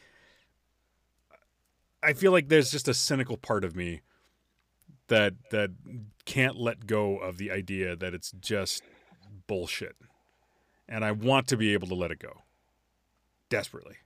[2.03, 4.03] I feel like there's just a cynical part of me
[5.09, 5.71] that that
[6.27, 8.83] can't let go of the idea that it's just
[9.47, 9.97] bullshit.
[10.89, 12.43] And I want to be able to let it go.
[13.49, 13.97] Desperately.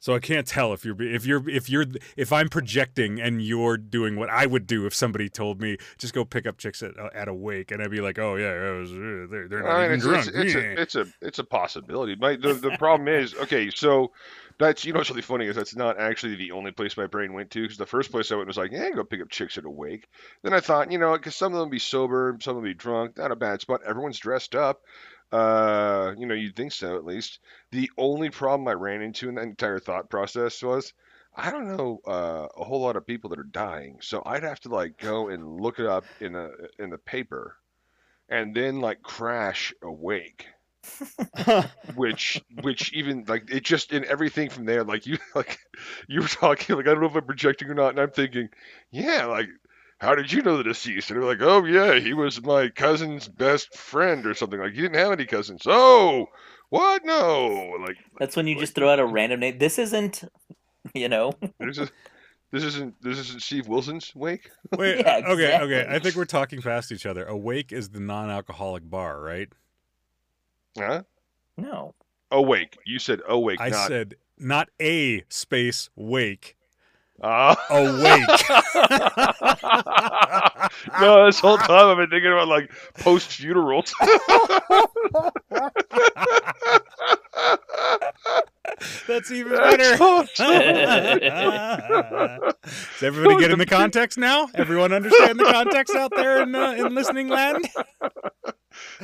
[0.00, 3.76] So I can't tell if you're if you're if you're if I'm projecting and you're
[3.76, 6.96] doing what I would do if somebody told me just go pick up chicks at,
[6.98, 9.70] uh, at a wake and I'd be like oh yeah was, uh, they're, they're not
[9.70, 12.14] I mean, even it's, drunk it's, it's, a, it's a it's a possibility.
[12.14, 13.70] My, the the problem is okay.
[13.70, 14.12] So
[14.58, 17.32] that's you know what's really funny is that's not actually the only place my brain
[17.32, 19.58] went to because the first place I went was like yeah go pick up chicks
[19.58, 20.08] at a wake.
[20.42, 22.74] Then I thought you know because some of them be sober, some of them be
[22.74, 23.80] drunk, not a bad spot.
[23.84, 24.82] Everyone's dressed up.
[25.30, 27.40] Uh, you know, you'd think so at least.
[27.70, 30.92] The only problem I ran into in that entire thought process was
[31.36, 34.60] I don't know uh, a whole lot of people that are dying, so I'd have
[34.60, 37.56] to like go and look it up in a in the paper,
[38.28, 40.46] and then like crash awake.
[41.96, 45.58] which which even like it just in everything from there like you like
[46.06, 48.48] you were talking like I don't know if I'm projecting or not and I'm thinking
[48.90, 49.48] yeah like
[49.98, 51.10] how did you know the deceased?
[51.10, 54.60] And they're like, oh yeah, he was my cousin's best friend or something.
[54.60, 55.62] Like he didn't have any cousins.
[55.66, 56.26] Oh,
[56.70, 57.04] what?
[57.04, 59.58] No, like That's when you just throw out a random name.
[59.58, 60.24] This isn't,
[60.94, 61.32] you know.
[61.58, 61.90] this is
[62.52, 64.50] this isn't this isn't Steve Wilson's wake.
[64.78, 65.86] Wait, Yeah, uh, okay, okay.
[65.88, 67.24] I think we're talking past each other.
[67.24, 69.48] Awake is the non-alcoholic bar, right?
[70.76, 71.02] Huh?
[71.56, 71.94] No.
[72.30, 72.78] Awake.
[72.86, 76.56] You said awake, I not said not a space wake,
[77.22, 77.56] Ah.
[77.70, 78.26] awake.
[81.00, 83.94] no, this whole time I've been thinking about like post funerals.
[89.08, 89.94] That's even better.
[89.94, 90.00] Is
[93.02, 94.48] everybody getting the context now?
[94.54, 97.66] Everyone understand the context out there in uh, in listening land?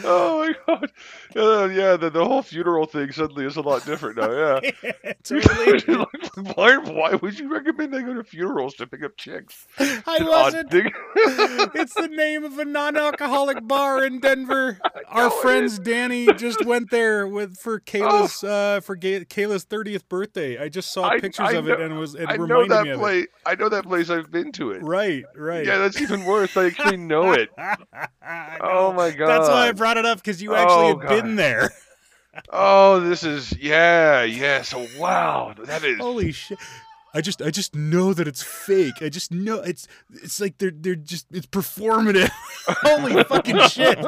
[0.04, 0.90] Oh my god.
[1.36, 4.60] Uh, yeah, the, the whole funeral thing suddenly is a lot different now.
[4.62, 4.92] Yeah.
[5.24, 6.06] totally.
[6.54, 9.66] why, why would you recommend I go to funerals to pick up chicks?
[9.78, 10.68] I wasn't.
[10.72, 14.78] It's the name of a non-alcoholic bar in Denver.
[15.08, 20.58] Our friends Danny just went there with for Kayla's uh, for Ga- Kayla's thirtieth birthday.
[20.58, 22.70] I just saw I- pictures I of it and it was it I know reminded
[22.70, 23.26] that me place.
[23.46, 24.10] I know that place.
[24.10, 24.82] I've been to it.
[24.82, 25.64] Right, right.
[25.64, 26.56] Yeah, that's even worse.
[26.56, 27.50] I actually know it.
[27.58, 29.28] I Oh my god.
[29.28, 31.70] That's why I brought it up because you actually Oh, had been there.
[32.50, 34.62] Oh, this is yeah, yeah.
[34.62, 35.98] So wow, that is.
[35.98, 36.58] Holy shit!
[37.14, 38.94] I just I just know that it's fake.
[39.02, 42.28] I just know it's it's like they're they're just it's performative.
[42.66, 43.98] Holy fucking shit!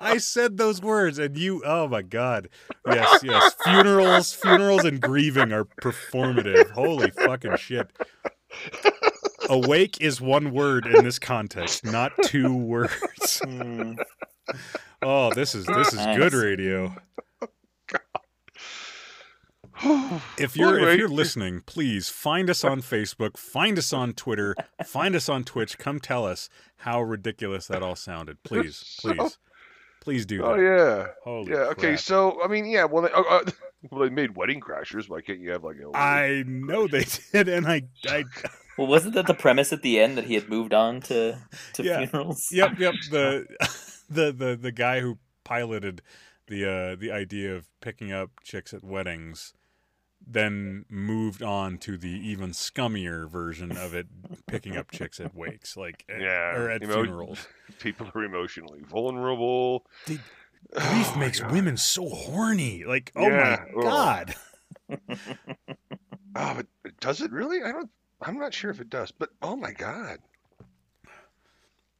[0.00, 2.48] I said those words and you oh my god.
[2.88, 3.54] Yes, yes.
[3.62, 6.70] Funerals, funerals and grieving are performative.
[6.72, 7.88] Holy fucking shit.
[9.48, 13.40] Awake is one word in this context, not two words.
[13.44, 13.94] Hmm.
[15.02, 16.94] Oh, this is this is good radio.
[20.38, 24.54] If you're if you're listening, please find us on Facebook, find us on Twitter,
[24.86, 25.76] find us on Twitch.
[25.76, 28.42] Come tell us how ridiculous that all sounded.
[28.42, 29.38] Please, please,
[30.00, 30.44] please do that.
[30.46, 31.58] oh yeah, Holy yeah.
[31.58, 31.98] Okay, crap.
[31.98, 32.84] so I mean, yeah.
[32.84, 33.40] Well, they, uh,
[33.90, 35.10] well, they made Wedding Crashers.
[35.10, 35.94] Why can't you have like a?
[35.94, 38.24] I know they did, and I, I,
[38.78, 41.38] Well, wasn't that the premise at the end that he had moved on to
[41.74, 42.06] to Yeah.
[42.06, 42.48] funerals?
[42.52, 42.94] yep, yep.
[43.10, 43.46] The,
[44.08, 46.00] the, the, the guy who piloted
[46.46, 49.52] the, uh, the idea of picking up chicks at weddings,
[50.24, 54.06] then moved on to the even scummier version of it,
[54.46, 57.46] picking up chicks at wakes, like eh, Yeah, or at you know, funerals.
[57.80, 59.86] people are emotionally vulnerable.
[60.06, 60.18] They-
[60.74, 62.82] Oh, Grief my makes women so horny.
[62.84, 64.34] Like, oh Yeah, my god.
[64.90, 64.96] Oh,
[66.34, 67.62] but but does it really?
[67.62, 67.90] I don't.
[68.20, 69.10] I'm not sure if it does.
[69.12, 70.18] But oh my god.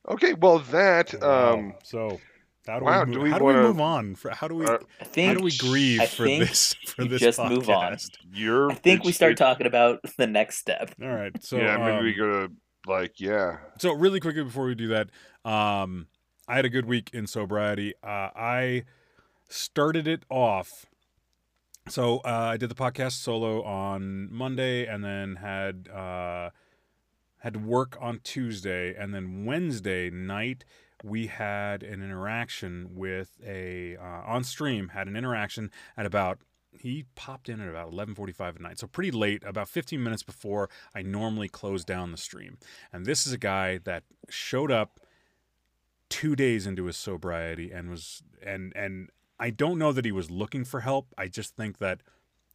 [0.08, 1.70] Okay, well that um.
[1.70, 1.74] Wow.
[1.82, 2.20] So,
[2.66, 4.14] how do wow, we do we how do wanna- we move on?
[4.14, 7.08] For, how do we Uh, I how do we grieve I for this for you
[7.08, 7.50] this just podcast?
[7.50, 7.96] move on.
[8.32, 8.70] You're.
[8.70, 10.94] I think we start it- talking about the next step.
[11.02, 11.32] All right.
[11.42, 12.52] So yeah, maybe um, we gotta
[12.86, 13.58] like yeah.
[13.78, 15.10] So really quickly before we do that,
[15.44, 16.06] um,
[16.46, 17.94] I had a good week in sobriety.
[18.02, 18.84] Uh, I
[19.48, 20.86] started it off.
[21.88, 26.50] So uh, I did the podcast solo on Monday, and then had uh,
[27.38, 30.64] had work on Tuesday, and then Wednesday night
[31.04, 34.88] we had an interaction with a uh, on stream.
[34.88, 36.40] Had an interaction at about
[36.72, 40.68] he popped in at about 11:45 at night, so pretty late, about 15 minutes before
[40.92, 42.58] I normally close down the stream.
[42.92, 44.98] And this is a guy that showed up
[46.08, 50.30] two days into his sobriety and was and and I don't know that he was
[50.30, 51.14] looking for help.
[51.18, 52.00] I just think that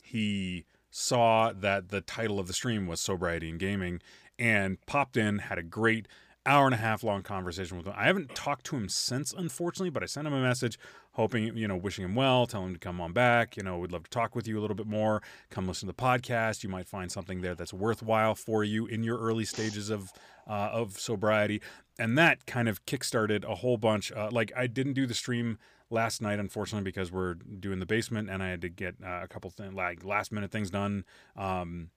[0.01, 4.01] he saw that the title of the stream was sobriety and gaming
[4.37, 6.07] and popped in, had a great
[6.45, 7.93] hour and a half long conversation with him.
[7.95, 10.79] I haven't talked to him since, unfortunately, but I sent him a message
[11.11, 13.55] hoping, you know, wishing him well, telling him to come on back.
[13.57, 15.21] You know, we'd love to talk with you a little bit more.
[15.49, 16.63] Come listen to the podcast.
[16.63, 20.11] You might find something there that's worthwhile for you in your early stages of
[20.47, 21.61] uh, of sobriety.
[21.99, 24.11] And that kind of kickstarted a whole bunch.
[24.11, 25.59] Uh, like I didn't do the stream
[25.91, 29.27] last night, unfortunately, because we're doing the basement, and I had to get uh, a
[29.27, 31.03] couple things like last minute things done
[31.35, 31.89] um,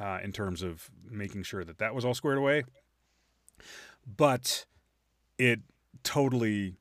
[0.00, 2.64] uh, in terms of making sure that that was all squared away.
[4.16, 4.66] But
[5.38, 5.60] it
[6.02, 6.76] totally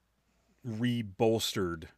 [0.64, 1.90] re-bolstered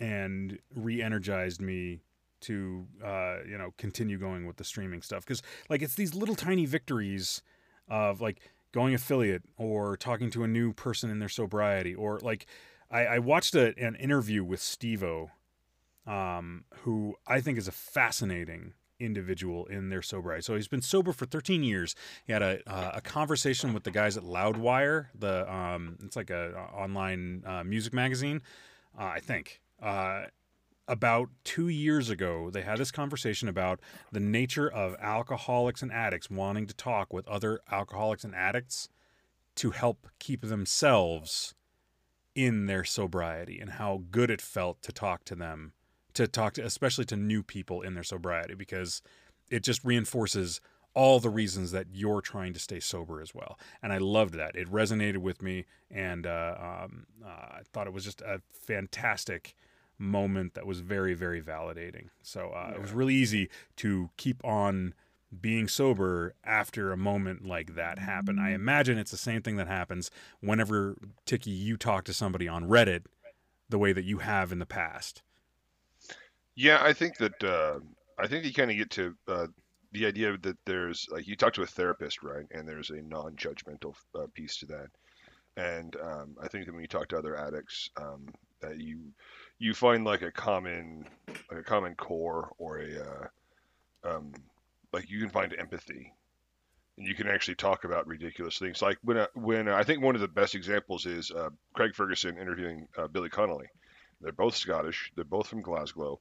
[0.00, 2.00] and re-energized me
[2.40, 5.24] to uh, you know continue going with the streaming stuff.
[5.24, 7.42] Because like it's these little tiny victories
[7.88, 8.40] of like
[8.72, 12.46] going affiliate or talking to a new person in their sobriety or like
[12.94, 15.30] I, I watched a, an interview with Steve-O,
[16.06, 20.42] um, who I think is a fascinating individual in their sobriety.
[20.42, 21.96] So he's been sober for 13 years.
[22.24, 26.30] He had a uh, a conversation with the guys at Loudwire, the um, it's like
[26.30, 28.42] a, a online uh, music magazine,
[28.98, 29.60] uh, I think.
[29.82, 30.26] Uh,
[30.86, 33.80] about two years ago, they had this conversation about
[34.12, 38.88] the nature of alcoholics and addicts wanting to talk with other alcoholics and addicts
[39.56, 41.54] to help keep themselves
[42.34, 45.72] in their sobriety and how good it felt to talk to them
[46.14, 49.02] to talk to, especially to new people in their sobriety, because
[49.50, 50.60] it just reinforces
[50.94, 53.58] all the reasons that you're trying to stay sober as well.
[53.82, 54.54] And I loved that.
[54.54, 59.54] It resonated with me, and uh, um, uh, I thought it was just a fantastic
[59.98, 62.08] moment that was very, very validating.
[62.22, 62.76] So uh, yeah.
[62.76, 64.94] it was really easy to keep on
[65.40, 68.40] being sober after a moment like that happened.
[68.40, 72.68] I imagine it's the same thing that happens whenever Tiki you talk to somebody on
[72.68, 73.04] Reddit
[73.68, 75.22] the way that you have in the past.
[76.54, 77.80] Yeah, I think that uh,
[78.18, 79.46] I think you kind of get to uh,
[79.92, 82.46] the idea that there's like you talk to a therapist, right?
[82.52, 84.88] And there's a non-judgmental uh, piece to that.
[85.56, 88.26] And um, I think that when you talk to other addicts, um,
[88.60, 89.00] that you
[89.58, 91.06] you find like a common
[91.50, 94.32] like a common core or a uh, um,
[94.94, 96.14] like you can find empathy
[96.96, 98.80] and you can actually talk about ridiculous things.
[98.80, 101.94] Like when uh, when uh, I think one of the best examples is uh, Craig
[101.94, 103.66] Ferguson interviewing uh, Billy Connolly.
[104.20, 105.12] They're both Scottish.
[105.14, 106.18] They're both from Glasgow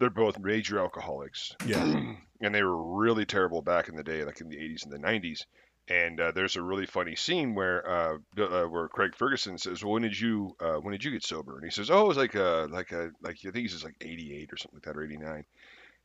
[0.00, 1.54] they're both major alcoholics.
[1.64, 1.84] Yeah.
[2.40, 4.98] and they were really terrible back in the day, like in the 80s and the
[4.98, 5.44] 90s.
[5.88, 9.94] And uh, there's a really funny scene where uh, uh, where Craig Ferguson says, well,
[9.94, 12.16] "When did you uh, when did you get sober?" And he says, "Oh, it was
[12.16, 14.96] like a like a like I think he says like 88 or something like that
[14.96, 15.44] or 89."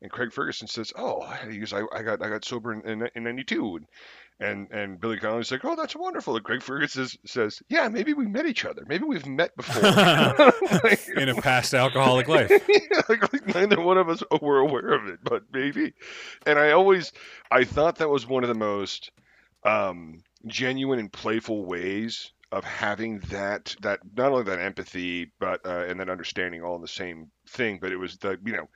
[0.06, 1.28] And Craig Ferguson says, "Oh,
[1.60, 3.88] goes, I, I got I got sober in, in, in '92." And
[4.40, 8.14] and and Billy Connolly's like, "Oh, that's wonderful." And Craig Ferguson says, says, "Yeah, maybe
[8.14, 8.84] we met each other.
[8.88, 9.82] Maybe we've met before
[10.84, 14.94] like, in a past alcoholic life." yeah, like, like neither one of us were aware
[14.94, 15.96] of it, but maybe.
[16.46, 17.12] And I always,
[17.50, 19.10] I thought that was one of the most
[19.64, 25.86] um, genuine and playful ways of having that that not only that empathy, but uh,
[25.88, 27.80] and that understanding all in the same thing.
[27.82, 28.70] But it was the you know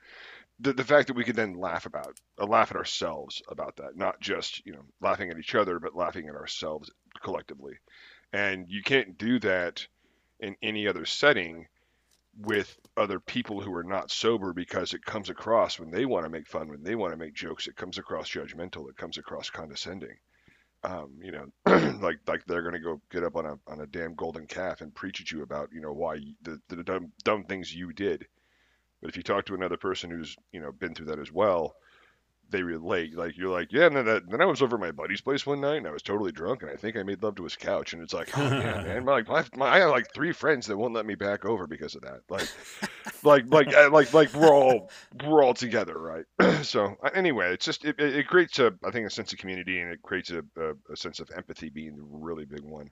[0.60, 3.96] the, the fact that we could then laugh about uh, laugh at ourselves about that
[3.96, 6.90] not just you know laughing at each other but laughing at ourselves
[7.22, 7.74] collectively.
[8.32, 9.86] And you can't do that
[10.38, 11.66] in any other setting
[12.38, 16.30] with other people who are not sober because it comes across when they want to
[16.30, 19.50] make fun when they want to make jokes it comes across judgmental it comes across
[19.50, 20.16] condescending.
[20.82, 21.46] Um, you know
[22.00, 24.80] like like they're going to go get up on a on a damn golden calf
[24.80, 28.26] and preach at you about you know why the, the dumb, dumb things you did
[29.00, 31.74] but if you talk to another person who's you know been through that as well,
[32.50, 33.16] they relate.
[33.16, 35.60] Like you're like, yeah, then that, then I was over at my buddy's place one
[35.60, 37.92] night and I was totally drunk and I think I made love to his couch
[37.92, 40.76] and it's like, oh yeah, man, like my, my, I have like three friends that
[40.76, 42.20] won't let me back over because of that.
[42.28, 42.48] Like,
[43.22, 44.90] like like uh, like like we're all
[45.24, 46.24] we're all together, right?
[46.64, 49.92] so anyway, it's just it, it creates a I think a sense of community and
[49.92, 52.90] it creates a, a, a sense of empathy being the really big one.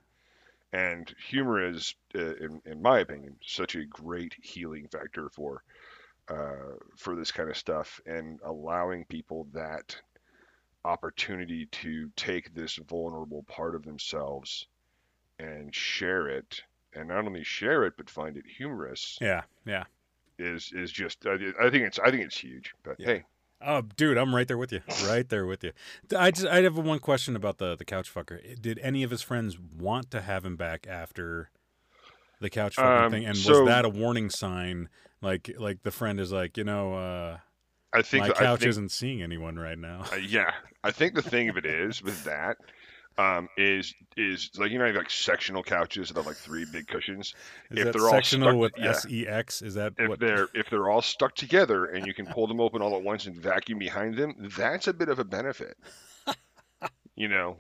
[0.71, 5.63] And humor is, uh, in, in my opinion, such a great healing factor for
[6.29, 9.97] uh, for this kind of stuff and allowing people that
[10.85, 14.67] opportunity to take this vulnerable part of themselves
[15.39, 16.63] and share it
[16.95, 19.85] and not only share it but find it humorous yeah yeah
[20.39, 23.07] is is just i, I think it's i think it's huge but yeah.
[23.07, 23.25] hey
[23.61, 24.83] Oh, dude, I'm right there with you.
[25.05, 25.73] Right there with you.
[26.17, 28.61] I just I have one question about the the couch fucker.
[28.61, 31.51] Did any of his friends want to have him back after
[32.41, 33.25] the couch fucking um, thing?
[33.25, 34.89] And so, was that a warning sign?
[35.21, 37.39] Like like the friend is like, you know, uh,
[37.93, 40.05] I think my couch think, isn't seeing anyone right now.
[40.13, 40.53] Uh, yeah,
[40.85, 42.59] I think the thing of it is with that
[43.19, 47.35] um, is is like you know like sectional couches that have like three big cushions.
[47.71, 50.21] Is if they're sectional all stuck, with yeah, sex, is that if what...
[50.21, 53.27] they're if they're all stuck together and you can pull them open all at once
[53.27, 55.77] and vacuum behind them, that's a bit of a benefit.
[57.17, 57.57] you know,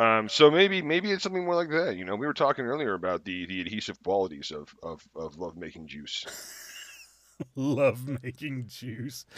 [0.00, 1.96] Um, so maybe maybe it's something more like that.
[1.96, 5.56] You know, we were talking earlier about the the adhesive qualities of of, of love
[5.56, 6.24] making juice.
[7.56, 9.24] Love making juice.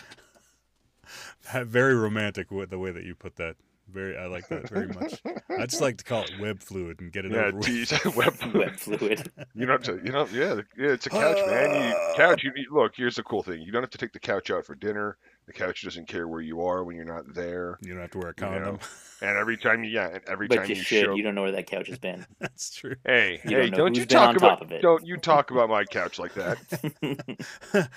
[1.53, 3.57] That very romantic with the way that you put that.
[3.93, 5.21] Very, I like that very much.
[5.51, 7.67] I just like to call it web fluid and get it yeah, over with.
[7.67, 8.35] geez, web,
[8.77, 9.31] fluid.
[9.55, 11.91] You don't have to, you know, yeah, yeah, it's a couch, man.
[11.91, 13.61] You, couch, you, you- look, here's the cool thing.
[13.63, 15.17] You don't have to take the couch out for dinner.
[15.47, 17.77] The couch doesn't care where you are when you're not there.
[17.83, 18.79] You don't have to wear a You know, condom.
[19.21, 21.05] And every time you, yeah, and every But time you you, should.
[21.05, 22.25] show, You don't know where that couch has been.
[22.41, 22.95] That's true.
[23.05, 24.83] hey, you hey, don't don't you talk about, top of it.
[24.83, 26.59] don't you talk about my couch like that.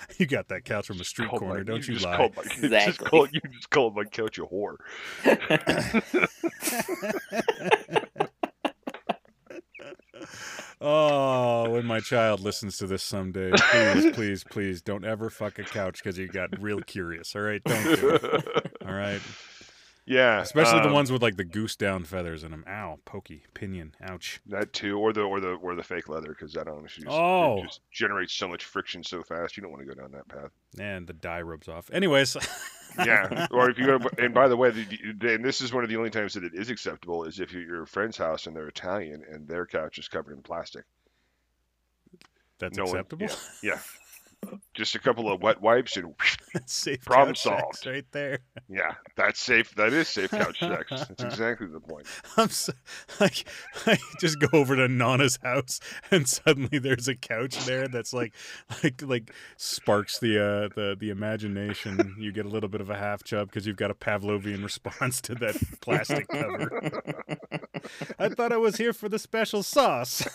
[0.18, 2.16] you got that couch from a street Called corner, my- don't you, just lie?
[2.16, 3.06] called my- you just Exactly.
[3.08, 4.76] called- you just called my couch a whore.
[10.88, 15.64] Oh, when my child listens to this someday, please, please, please don't ever fuck a
[15.64, 17.34] couch because you got real curious.
[17.34, 18.72] All right, don't do it.
[18.86, 19.20] All right,
[20.06, 22.64] yeah, especially the um, ones with like the goose down feathers in them.
[22.68, 24.40] Ow, pokey, pinion, ouch.
[24.46, 27.62] That too, or the or the or the fake leather, because that honestly just, Oh.
[27.64, 29.56] just generates so much friction so fast.
[29.56, 30.50] You don't want to go down that path.
[30.78, 31.90] And the dye rubs off.
[31.92, 32.36] Anyways,
[33.04, 34.86] Yeah, or if you go, and by the way, the,
[35.18, 37.52] the- and this is one of the only times that it is acceptable is if
[37.52, 40.84] you're at your friend's house and they're Italian and their couch is covered in plastic.
[42.58, 43.26] that's No one- acceptable.
[43.62, 43.78] Yeah,
[44.74, 46.14] just a couple of wet wipes and
[46.66, 47.86] safe Problem solved.
[47.86, 48.40] right there.
[48.68, 49.74] yeah, that's safe.
[49.74, 50.90] That is safe couch sex.
[50.90, 52.06] That's exactly the point.
[52.36, 52.72] I'm so,
[53.20, 53.44] like,
[53.86, 55.80] I just go over to Nana's house
[56.10, 58.34] and suddenly there's a couch there that's like,
[58.82, 62.14] like, like sparks the uh, the the imagination.
[62.18, 65.20] You get a little bit of a half chub because you've got a Pavlovian response
[65.22, 66.92] to that plastic cover.
[68.18, 70.26] I thought I was here for the special sauce.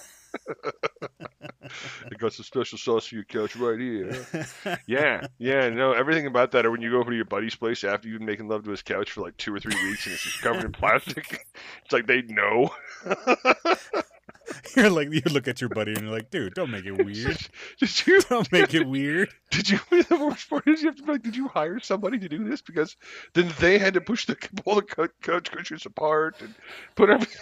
[2.05, 4.25] I got some special sauce for your couch right here.
[4.87, 6.65] Yeah, yeah, no, everything about that.
[6.65, 8.71] Or when you go over to your buddy's place after you've been making love to
[8.71, 11.45] his couch for like two or three weeks and it's just covered in plastic,
[11.85, 12.71] it's like they know.
[14.75, 17.37] you're like, you look at your buddy and you're like, dude, don't make it weird.
[17.79, 18.21] Did you?
[18.21, 19.29] Don't make it weird.
[19.49, 19.79] Did you?
[19.89, 22.47] The worst part is you have to be like, did you hire somebody to do
[22.47, 22.61] this?
[22.61, 22.95] Because
[23.33, 26.53] then they had to push the pull the couch cushions apart and
[26.95, 27.41] put everything.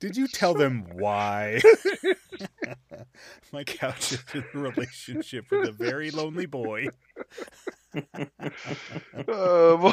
[0.00, 1.60] Did you tell them why?
[3.52, 6.88] My couch is in a relationship with a very lonely boy.
[7.94, 8.02] Um,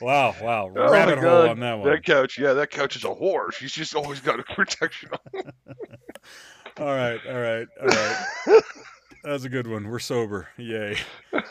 [0.00, 0.70] Wow, wow.
[0.74, 1.90] Oh Rabbit hole God, on that one.
[1.90, 3.52] that couch, yeah, that couch is a whore.
[3.52, 5.42] She's just always got a protection on.
[6.78, 8.62] All right, all right, all right.
[9.24, 9.88] That's a good one.
[9.88, 10.48] We're sober.
[10.56, 10.96] Yay.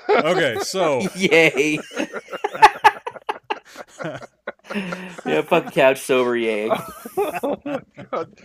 [0.10, 1.78] Okay, so Yay.
[5.26, 6.70] yeah, fuck couch sober, yay.
[7.18, 8.40] oh my god.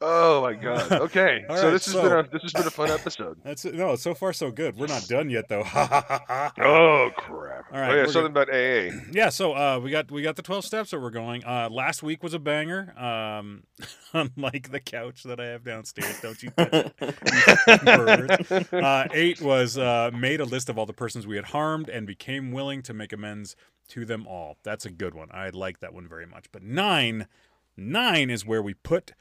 [0.00, 0.90] Oh my god.
[0.92, 1.44] Okay.
[1.48, 3.38] So right, this has so- been a this has been a fun episode.
[3.44, 3.64] that's.
[3.64, 4.76] No, so far so good.
[4.76, 5.64] We're not done yet though.
[6.58, 7.66] Oh crap.
[7.72, 8.90] All right, oh yeah, something about AA.
[9.12, 11.44] Yeah, so uh, we got we got the twelve steps that we're going.
[11.44, 12.92] Uh, last week was a banger.
[12.98, 13.64] Um,
[14.12, 18.72] unlike the couch that I have downstairs, don't you touch it, you fucking pervert.
[18.72, 22.06] Uh, eight was uh, made a list of all the persons we had harmed and
[22.06, 23.56] became willing to make amends
[23.88, 24.58] to them all.
[24.62, 25.28] That's a good one.
[25.30, 26.46] I like that one very much.
[26.52, 27.26] But nine,
[27.76, 29.12] nine is where we put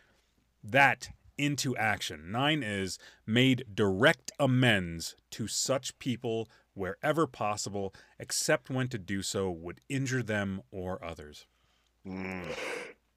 [0.63, 2.32] that into action.
[2.32, 9.49] Nine is made direct amends to such people wherever possible, except when to do so
[9.49, 11.45] would injure them or others.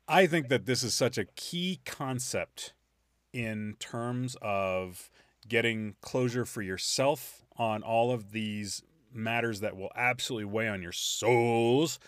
[0.09, 2.75] I think that this is such a key concept
[3.33, 5.11] in terms of
[5.49, 8.83] getting closure for yourself on all of these
[9.17, 11.99] matters that will absolutely weigh on your souls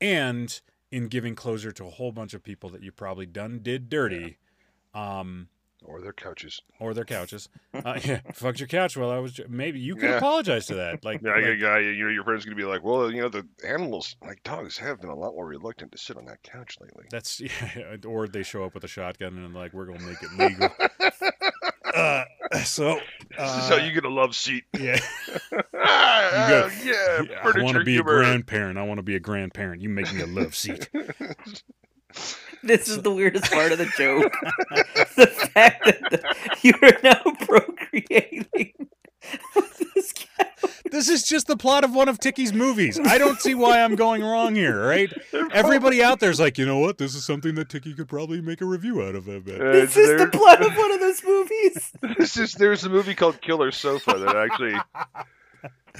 [0.00, 3.88] and in giving closure to a whole bunch of people that you probably done did
[3.88, 4.38] dirty
[4.94, 5.48] um
[5.84, 6.62] Or their couches.
[6.80, 10.16] or their couches uh, yeah fucked your couch while i was maybe you could Yeah.
[10.18, 11.78] apologize to that like, Yeah, I like- guy.
[11.80, 15.00] You know, your friend's gonna be like, "Well, you know, the animals, like dogs, have
[15.00, 18.42] been a lot more reluctant to sit on that couch lately." That's yeah, or they
[18.42, 20.70] show up with a shotgun and like we're gonna make it legal.
[21.96, 22.24] uh,
[22.64, 22.98] so
[23.30, 24.64] this is how uh, you get a love seat.
[24.78, 24.98] yeah,
[25.74, 28.18] ah, got- yeah, I want to be humor.
[28.20, 28.78] a grandparent.
[28.78, 29.82] I want to be a grandparent.
[29.82, 30.88] You make me a love seat.
[32.62, 34.32] This is the weirdest part of the joke.
[35.16, 38.75] the fact that the, you are now procreating with this cat.
[40.96, 42.98] This is just the plot of one of Tiki's movies.
[42.98, 44.82] I don't see why I'm going wrong here.
[44.86, 45.12] Right?
[45.52, 46.96] Everybody out there's like, you know what?
[46.96, 49.28] This is something that Ticky could probably make a review out of.
[49.28, 49.60] I bet.
[49.60, 51.92] Uh, This is the plot of one of those movies.
[52.16, 54.74] this is there's a movie called Killer Sofa that actually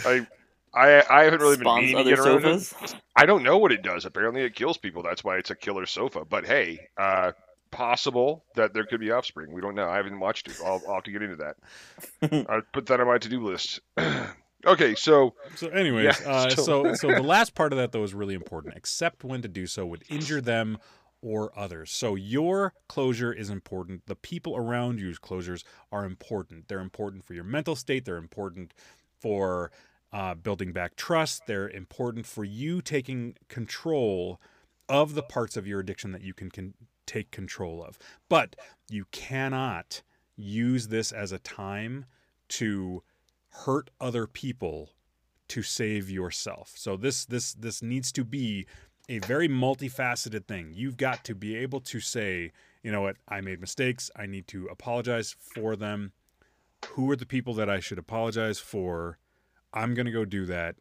[0.07, 0.27] I
[0.75, 2.61] I I haven't really been Spawns meaning to other get around to.
[2.61, 2.95] sofas.
[3.17, 4.07] I don't know what it does.
[4.07, 5.03] Apparently, it kills people.
[5.03, 6.25] That's why it's a killer sofa.
[6.25, 7.33] But hey, uh,
[7.71, 9.53] possible that there could be offspring.
[9.53, 9.89] We don't know.
[9.91, 10.57] I haven't watched it.
[10.65, 12.47] I'll, I'll have to get into that.
[12.49, 13.81] I'll put that on my to-do list.
[14.67, 18.15] okay, so So, anyways, Yeah, uh, so so the last part of that though is
[18.15, 18.75] really important.
[18.77, 20.79] Except when to do so would injure them
[21.23, 21.91] or others.
[21.91, 24.07] So your closure is important.
[24.07, 26.69] The people around you's closures are important.
[26.69, 28.05] They're important for your mental state.
[28.05, 28.73] They're important
[29.21, 29.71] for
[30.13, 31.47] uh, building back trust.
[31.47, 34.41] They're important for you taking control
[34.89, 36.75] of the parts of your addiction that you can, can
[37.07, 37.99] take control of.
[38.29, 38.55] But
[38.89, 40.03] you cannot
[40.37, 42.05] use this as a time
[42.49, 43.03] to
[43.65, 44.91] hurt other people
[45.49, 46.73] to save yourself.
[46.77, 48.67] So this this this needs to be
[49.09, 50.73] a very multifaceted thing.
[50.75, 52.53] You've got to be able to say,
[52.83, 54.11] you know what, I made mistakes.
[54.17, 56.13] I need to apologize for them.
[56.91, 59.19] Who are the people that I should apologize for?
[59.73, 60.77] I'm going to go do that.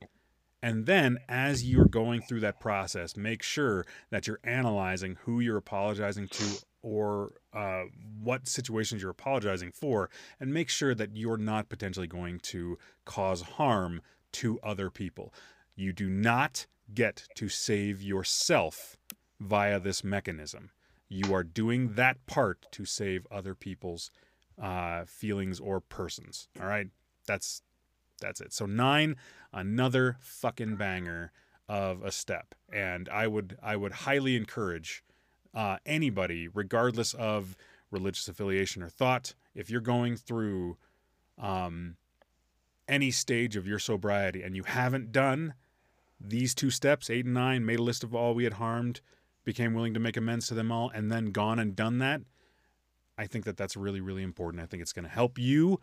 [0.61, 5.57] And then, as you're going through that process, make sure that you're analyzing who you're
[5.57, 6.45] apologizing to
[6.85, 7.85] or uh,
[8.21, 10.07] what situations you're apologizing for,
[10.39, 15.33] and make sure that you're not potentially going to cause harm to other people.
[15.75, 18.97] You do not get to save yourself
[19.39, 20.69] via this mechanism.
[21.09, 24.11] You are doing that part to save other people's
[24.61, 26.49] uh, feelings or persons.
[26.61, 26.87] All right,
[27.25, 27.63] that's
[28.21, 28.53] that's it.
[28.53, 29.15] So nine,
[29.51, 31.31] another fucking banger
[31.67, 35.03] of a step, and I would I would highly encourage
[35.55, 37.55] uh, anybody, regardless of
[37.89, 40.77] religious affiliation or thought, if you're going through
[41.39, 41.95] um,
[42.87, 45.53] any stage of your sobriety and you haven't done
[46.19, 49.01] these two steps, eight and nine, made a list of all we had harmed,
[49.43, 52.21] became willing to make amends to them all, and then gone and done that,
[53.17, 54.61] I think that that's really, really important.
[54.61, 55.79] I think it's going to help you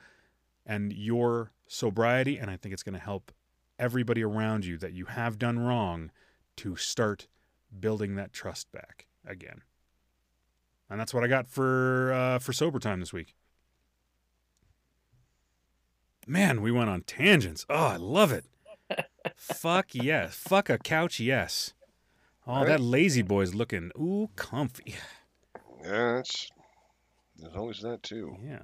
[0.67, 3.33] and your sobriety, and I think it's going to help
[3.79, 6.11] everybody around you that you have done wrong
[6.57, 7.27] to start
[7.81, 9.63] building that trust back again.
[10.91, 13.35] And that's what I got for uh, for sober time this week.
[16.27, 17.67] Man, we went on tangents.
[17.69, 18.45] Oh, I love it.
[19.37, 20.35] Fuck yes.
[20.37, 21.73] Fuck a couch, yes.
[22.47, 22.67] Oh, Right.
[22.67, 24.95] that lazy boy's looking ooh comfy.
[25.85, 26.49] Yeah, it's
[27.37, 28.37] there's always that too.
[28.41, 28.61] Yeah,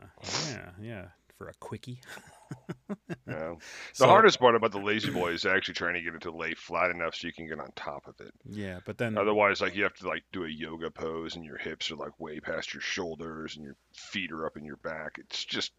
[0.49, 1.05] yeah, yeah.
[1.37, 2.01] For a quickie.
[3.27, 3.55] Yeah.
[3.57, 3.61] The
[3.93, 6.55] So- hardest part about the lazy boy is actually trying to get it to lay
[6.55, 8.33] flat enough so you can get on top of it.
[8.49, 11.59] Yeah, but then Otherwise, like you have to like do a yoga pose and your
[11.59, 15.17] hips are like way past your shoulders and your feet are up in your back.
[15.19, 15.73] It's just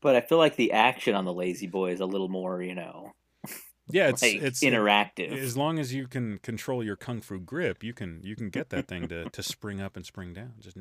[0.00, 2.74] But I feel like the action on the Lazy Boy is a little more, you
[2.74, 3.12] know,
[3.90, 5.32] yeah, it's like it's interactive.
[5.32, 8.70] as long as you can control your kung fu grip, you can you can get
[8.70, 10.54] that thing to to spring up and spring down.
[10.58, 10.78] Just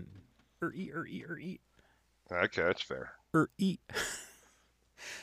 [0.63, 1.61] er eat er eat er eat
[2.31, 2.61] okay.
[2.63, 3.11] That's fair.
[3.35, 3.81] er eat.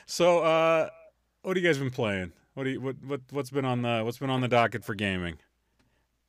[0.07, 0.89] so, uh,
[1.43, 2.33] what have you guys been playing?
[2.55, 4.95] What do you what what what's been on the what's been on the docket for
[4.95, 5.39] gaming?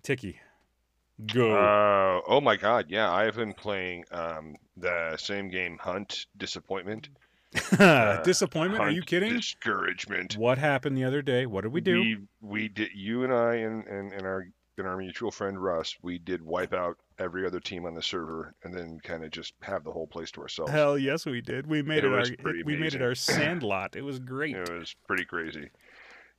[0.04, 0.40] Tiki,
[1.34, 1.56] go.
[1.56, 7.10] Uh, oh my God, yeah, I have been playing um, the same game, Hunt Disappointment.
[7.80, 8.82] uh, Disappointment?
[8.82, 9.34] Are you kidding?
[9.34, 10.38] Discouragement.
[10.38, 11.46] What happened the other day?
[11.46, 12.00] What did we do?
[12.00, 12.90] We, we did.
[12.94, 14.48] You and I and, and, and our
[14.80, 18.54] and our mutual friend Russ, we did wipe out every other team on the server,
[18.64, 20.72] and then kind of just have the whole place to ourselves.
[20.72, 21.68] Hell yes, we did.
[21.68, 23.96] We made It it, our pretty we made it our sandlot.
[23.96, 24.56] It was great.
[24.56, 25.70] It was pretty crazy.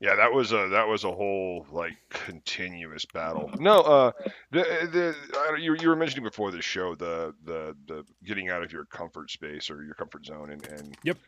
[0.00, 3.50] Yeah, that was a that was a whole like continuous battle.
[3.58, 4.12] No, uh,
[4.50, 8.72] the the you you were mentioning before the show the the the getting out of
[8.72, 11.18] your comfort space or your comfort zone and and Yep.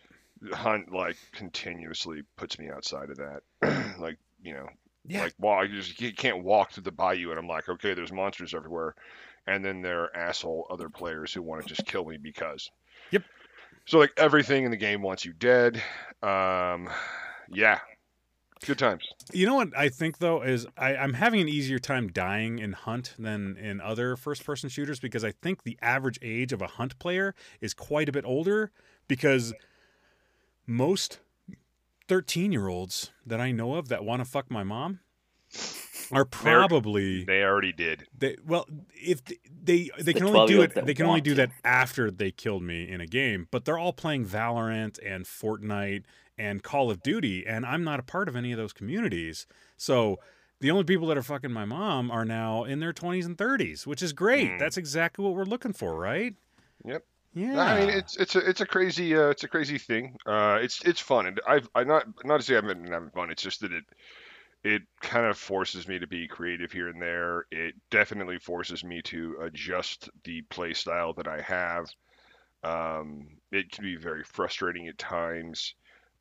[0.52, 3.42] hunt like continuously puts me outside of that.
[3.98, 4.66] like you know,
[5.06, 5.22] Yeah.
[5.22, 8.12] like well, I just you can't walk through the bayou and I'm like, okay, there's
[8.12, 8.94] monsters everywhere,
[9.46, 12.70] and then there are asshole other players who want to just kill me because.
[13.10, 13.24] Yep.
[13.86, 15.82] So like everything in the game wants you dead.
[16.22, 16.88] Um,
[17.50, 17.80] yeah,
[18.64, 19.08] good times.
[19.32, 22.72] You know what I think though is I, I'm having an easier time dying in
[22.72, 26.66] Hunt than in other first person shooters because I think the average age of a
[26.66, 28.70] Hunt player is quite a bit older
[29.08, 29.52] because
[30.66, 31.18] most
[32.12, 35.00] 13 year olds that I know of that want to fuck my mom
[36.12, 38.06] are probably They already did.
[38.16, 41.30] they well if th- they they the can only do it they can only do
[41.30, 41.36] to.
[41.36, 46.04] that after they killed me in a game but they're all playing Valorant and Fortnite
[46.36, 49.46] and Call of Duty and I'm not a part of any of those communities
[49.78, 50.18] so
[50.60, 53.86] the only people that are fucking my mom are now in their 20s and 30s
[53.86, 54.58] which is great Mm.
[54.58, 56.34] that's exactly what we're looking for right
[56.84, 57.04] Yep.
[57.34, 60.16] Yeah I mean, it's it's a it's a crazy uh, it's a crazy thing.
[60.26, 63.10] Uh, it's it's fun, and I've I not not to say I haven't been having
[63.10, 63.30] fun.
[63.30, 63.84] It's just that it
[64.64, 67.46] it kind of forces me to be creative here and there.
[67.50, 71.86] It definitely forces me to adjust the play style that I have.
[72.64, 75.74] Um, it can be very frustrating at times.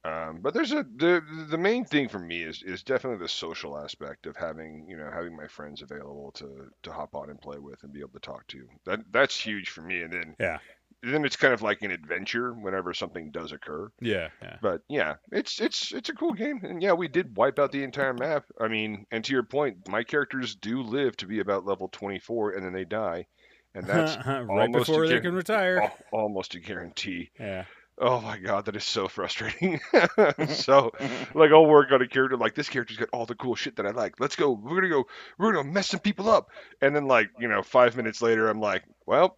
[0.04, 3.78] Um, but there's a the the main thing for me is is definitely the social
[3.78, 7.60] aspect of having you know having my friends available to to hop on and play
[7.60, 8.68] with and be able to talk to.
[8.86, 10.02] That that's huge for me.
[10.04, 10.60] And then Yeah.
[11.04, 13.92] Then it's kind of like an adventure whenever something does occur.
[14.00, 14.58] Yeah, yeah.
[14.62, 17.84] But yeah, it's it's it's a cool game, and yeah, we did wipe out the
[17.84, 18.46] entire map.
[18.60, 22.52] I mean, and to your point, my characters do live to be about level 24,
[22.52, 23.26] and then they die,
[23.74, 25.82] and that's right before they guar- can retire.
[25.82, 27.32] al- almost a guarantee.
[27.40, 27.66] Yeah.
[27.98, 29.80] Oh my god, that is so frustrating.
[30.50, 30.92] so,
[31.36, 33.86] like, I'll work on a character like this character's got all the cool shit that
[33.86, 34.20] I like.
[34.20, 34.52] Let's go.
[34.52, 35.06] We're gonna go.
[35.38, 36.50] We're gonna mess some people up.
[36.82, 39.36] And then, like, you know, five minutes later, I'm like, well,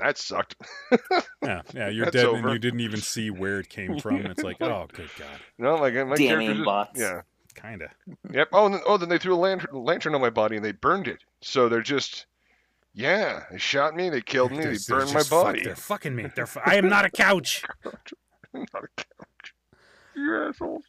[0.00, 0.56] that sucked.
[1.42, 2.36] Yeah, yeah, you're That's dead over.
[2.38, 4.16] and you didn't even see where it came from.
[4.26, 5.28] It's like, oh, good God.
[5.58, 6.52] No, like my Damn character.
[6.54, 7.00] just- bots.
[7.00, 7.22] Yeah.
[7.54, 7.88] Kind of.
[8.30, 8.48] Yep.
[8.52, 10.72] Oh, and then, oh, then they threw a lantern, lantern on my body and they
[10.72, 11.18] burned it.
[11.40, 12.26] So they're just,
[12.94, 15.62] yeah, they shot me, they killed me, they They're- they're burned my just fuck- body.
[15.62, 16.26] they're fucking me.
[16.34, 17.64] They're fu- I am not a couch.
[18.52, 19.54] Not a couch.
[20.16, 20.84] You assholes.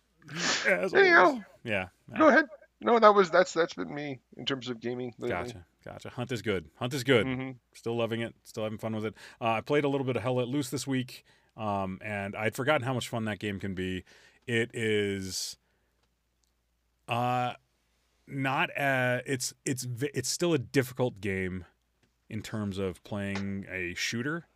[0.68, 0.94] Assholes.
[0.94, 1.88] Anyhow, Yeah.
[2.12, 2.18] yeah.
[2.18, 2.46] go ahead.
[2.84, 5.14] No, that was that's that's been me in terms of gaming.
[5.20, 5.30] lately.
[5.30, 5.66] Gotcha.
[5.86, 6.10] Gotcha.
[6.10, 6.70] Hunt is good.
[6.78, 7.26] Hunt is good.
[7.28, 7.56] Mhm.
[7.74, 8.36] Still loving it.
[8.44, 9.16] Still having fun with it.
[9.40, 11.24] Uh, I played a little bit of Hell Let Loose this week,
[11.58, 14.04] um, and I'd forgotten how much fun that game can be.
[14.48, 15.58] It is,
[17.08, 17.54] uh,
[18.28, 21.66] not a, it's it's it's still a difficult game
[22.30, 24.48] in terms of playing a shooter,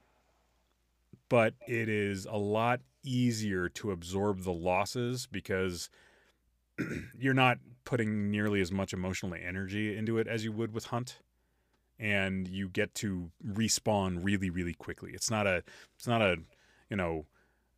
[1.29, 5.89] but it is a lot easier to absorb the losses because
[7.19, 11.19] you're not putting nearly as much emotional energy into it as you would with Hunt
[11.97, 15.11] and you get to respawn really really quickly.
[15.13, 15.63] It's not a
[15.97, 16.37] it's not a
[16.89, 17.25] you know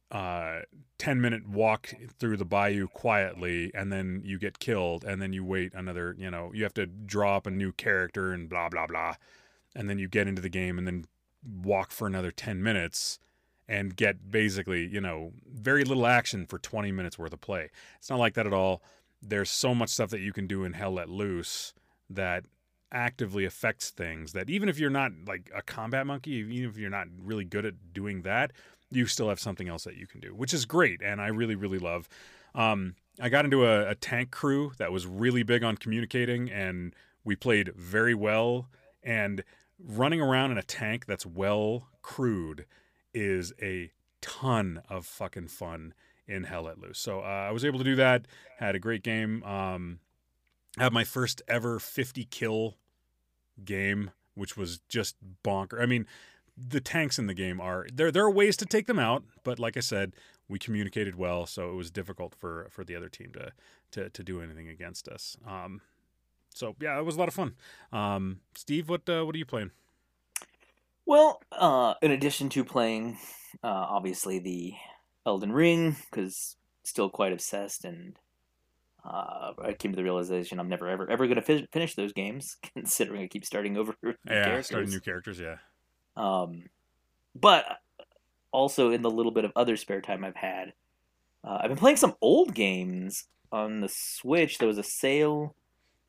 [0.09, 0.61] uh
[0.99, 5.43] 10 minute walk through the bayou quietly and then you get killed and then you
[5.43, 8.87] wait another you know you have to draw up a new character and blah blah
[8.87, 9.15] blah
[9.75, 11.03] and then you get into the game and then
[11.43, 13.19] walk for another 10 minutes
[13.67, 17.69] and get basically you know very little action for 20 minutes worth of play.
[17.97, 18.81] It's not like that at all
[19.21, 21.73] there's so much stuff that you can do in hell let loose
[22.09, 22.45] that
[22.91, 26.89] actively affects things that even if you're not like a combat monkey even if you're
[26.89, 28.51] not really good at doing that
[28.89, 31.55] you still have something else that you can do which is great and i really
[31.55, 32.07] really love.
[32.55, 36.95] Um, i got into a, a tank crew that was really big on communicating and
[37.25, 38.69] we played very well
[39.03, 39.43] and
[39.77, 42.65] running around in a tank that's well crewed
[43.13, 43.91] is a
[44.21, 45.93] ton of fucking fun
[46.27, 46.99] in Hell Let Loose.
[46.99, 48.27] So uh, I was able to do that.
[48.57, 49.43] Had a great game.
[49.43, 49.99] Um,
[50.77, 52.75] had my first ever 50 kill
[53.63, 55.81] game, which was just bonker.
[55.81, 56.05] I mean,
[56.57, 58.11] the tanks in the game are there.
[58.11, 60.13] There are ways to take them out, but like I said,
[60.49, 63.51] we communicated well, so it was difficult for for the other team to
[63.91, 65.37] to to do anything against us.
[65.47, 65.81] Um,
[66.53, 67.53] so yeah, it was a lot of fun.
[67.91, 69.71] Um, Steve, what uh, what are you playing?
[71.05, 73.17] Well, uh, in addition to playing,
[73.63, 74.73] uh, obviously the
[75.27, 78.17] Elden Ring, because still quite obsessed, and
[79.05, 82.13] uh, I came to the realization I'm never ever ever going to fi- finish those
[82.13, 83.95] games, considering I keep starting over.
[84.01, 84.65] new Yeah, characters.
[84.67, 85.39] starting new characters.
[85.39, 85.57] Yeah.
[86.15, 86.63] Um,
[87.35, 87.65] but
[88.51, 90.73] also in the little bit of other spare time I've had,
[91.43, 94.57] uh, I've been playing some old games on the Switch.
[94.57, 95.55] There was a sale,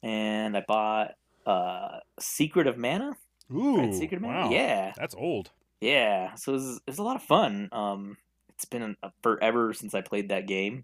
[0.03, 1.15] and I bought
[1.45, 3.17] uh, Secret of Mana.
[3.55, 4.47] Ooh, Right, Secret of Mana.
[4.47, 4.51] wow.
[4.51, 5.51] Yeah, That's old.
[5.81, 6.35] yeah.
[6.37, 7.69] So it was, it was a lot of fun.
[7.73, 8.17] Um,
[8.59, 10.83] it's been a, forever since I played that game.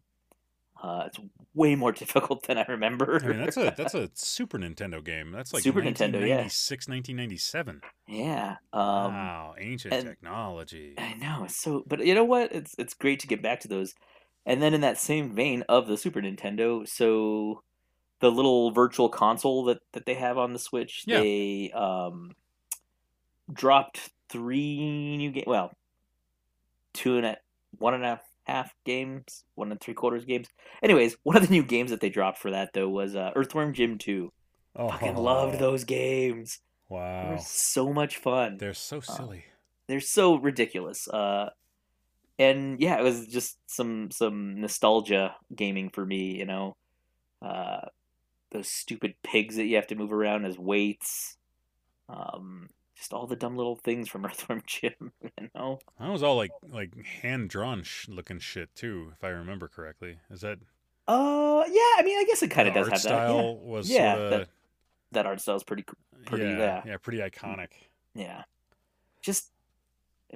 [0.80, 1.18] Uh, it's
[1.54, 3.20] way more difficult than I remember.
[3.22, 5.32] I mean, that's a that's a Super Nintendo game.
[5.32, 6.44] That's like Super Nintendo, yeah.
[6.46, 7.80] 1996, 1997.
[8.06, 8.56] yeah.
[8.72, 10.94] Um, wow, ancient and- technology.
[10.98, 12.52] I know so, but you know what?
[12.52, 13.94] It's it's great to get back to those.
[14.46, 17.62] And then in that same vein of the Super Nintendo, so
[18.20, 21.20] the little virtual console that that they have on the Switch, Yeah.
[21.20, 22.32] they um
[23.52, 25.44] dropped three new game.
[25.46, 25.72] Well,
[26.92, 27.36] two and a
[27.78, 30.48] one and a half games, one and three quarters games.
[30.82, 33.72] Anyways, one of the new games that they dropped for that though was uh, Earthworm
[33.74, 34.32] Jim Two.
[34.76, 36.58] Oh, Fucking loved those games.
[36.88, 39.46] They Wow, were so much fun they're so silly.
[39.88, 41.08] they're so ridiculous.
[41.08, 41.50] Uh,
[42.38, 46.36] and yeah, it was just some some nostalgia gaming for me.
[46.38, 46.76] You know,
[47.42, 47.82] uh,
[48.52, 51.36] those stupid pigs that you have to move around as weights.
[52.08, 55.12] Um, just all the dumb little things from Earthworm Jim.
[55.40, 59.28] You know, That was all like like hand drawn sh- looking shit too, if I
[59.28, 60.18] remember correctly.
[60.30, 60.58] Is that
[61.06, 61.92] uh, yeah.
[61.98, 63.08] I mean, I guess it kind of does have that.
[63.10, 64.48] Yeah, style was Yeah, sorta, that-
[65.12, 65.84] that art style is pretty.
[66.26, 66.82] pretty- yeah, yeah.
[66.86, 67.68] yeah, pretty iconic.
[68.14, 68.42] Yeah,
[69.22, 69.50] just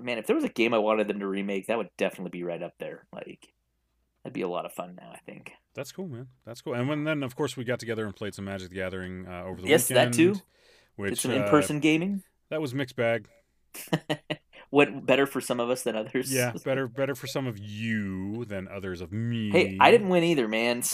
[0.01, 2.45] man, if there was a game I wanted them to remake, that would definitely be
[2.45, 3.07] right up there.
[3.13, 3.53] Like,
[4.23, 5.11] that'd be a lot of fun now.
[5.13, 5.53] I think.
[5.75, 6.29] That's cool, man.
[6.45, 6.75] That's cool.
[6.75, 9.43] And when then, of course, we got together and played some Magic the Gathering uh,
[9.43, 9.69] over the weekend.
[9.71, 10.37] Yes, that too.
[10.97, 12.23] Which Did some uh, in-person gaming.
[12.51, 13.28] That was mixed bag.
[14.70, 16.32] Went better for some of us than others.
[16.32, 19.51] Yeah, better better for some of you than others of me.
[19.51, 20.82] Hey, I didn't win either, man.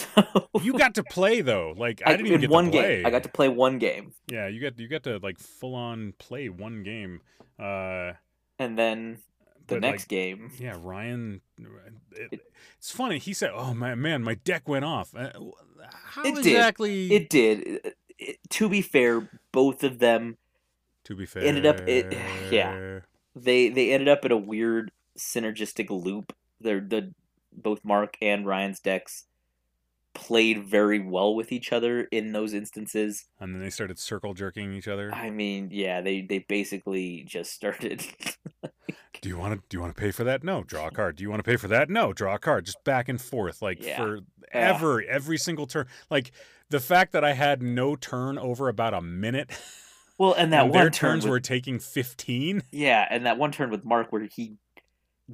[0.55, 1.73] So You got to play though.
[1.75, 2.97] Like I, I, didn't even get one to play.
[2.97, 3.05] game.
[3.05, 6.13] I got to play one game, Yeah, you got you got to like full on
[6.19, 7.19] play one game.
[7.59, 8.13] Uh,
[8.59, 9.17] and then
[9.67, 10.51] the next like, game.
[10.57, 11.41] Yeah, Ryan.
[12.11, 12.41] It,
[12.77, 13.17] it's funny.
[13.19, 15.31] He said, "Oh my man, my deck went off." Uh,
[15.89, 16.45] How It did.
[16.45, 17.11] exactly?
[17.13, 17.59] It did.
[17.59, 20.37] It- it- to be fair, both of them
[21.05, 22.15] to be fair, ended up- it-
[22.51, 22.99] yeah.
[23.35, 26.33] they they ended up in a weird synergistic loop.
[26.59, 27.13] They're the
[27.53, 29.25] both Mark and Ryan's decks
[30.13, 33.25] played very well with each other in those instances.
[33.39, 35.13] And then they started circle jerking each other.
[35.13, 38.05] I mean, yeah, they they basically just started.
[39.21, 39.61] Do you want to?
[39.69, 40.43] Do you want to pay for that?
[40.43, 40.63] No.
[40.63, 41.15] Draw a card.
[41.15, 41.89] Do you want to pay for that?
[41.89, 42.13] No.
[42.13, 42.65] Draw a card.
[42.65, 43.97] Just back and forth, like Yeah.
[43.97, 44.19] for
[44.51, 45.87] ever, every single turn.
[46.11, 46.31] Like
[46.69, 49.49] the fact that I had no turn over about a minute.
[50.17, 52.61] well, and that and one their turn turns with, were taking fifteen.
[52.71, 54.57] yeah, and that one turn with Mark where he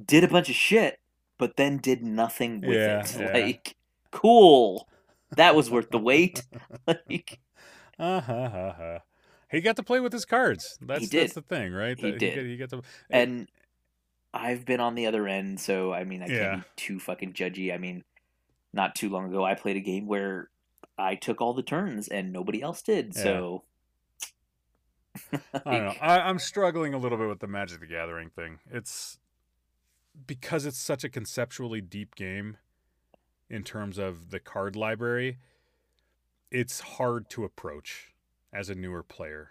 [0.06, 0.98] did a bunch of shit,
[1.38, 3.16] but then did nothing with Yeah, it.
[3.20, 3.32] yeah.
[3.32, 3.76] Like,
[4.10, 4.88] cool.
[5.36, 6.42] That was worth the wait.
[6.86, 7.40] like,
[7.98, 8.48] Uh huh.
[8.50, 8.98] huh, huh.
[9.50, 10.78] He got to play with his cards.
[10.80, 11.22] That's did.
[11.24, 11.98] that's the thing, right?
[11.98, 12.34] He That did.
[12.36, 12.82] got- He got to.
[13.10, 13.48] and
[14.34, 16.38] I've been on the other end, so I mean, I Yeah.
[16.52, 17.72] can't be too fucking judgy.
[17.72, 18.02] I mean,
[18.72, 20.48] not too long ago, I played a game where
[20.96, 23.14] I took all the turns and nobody else did.
[23.14, 23.64] So
[25.32, 25.94] I don't know.
[26.00, 28.58] I, I'm struggling a little bit with the Magic the Gathering thing.
[28.70, 29.18] It's
[30.26, 32.56] because it's such a conceptually deep game
[33.50, 35.38] in terms of the card library.
[36.50, 38.12] It's hard to approach
[38.52, 39.50] as a newer player.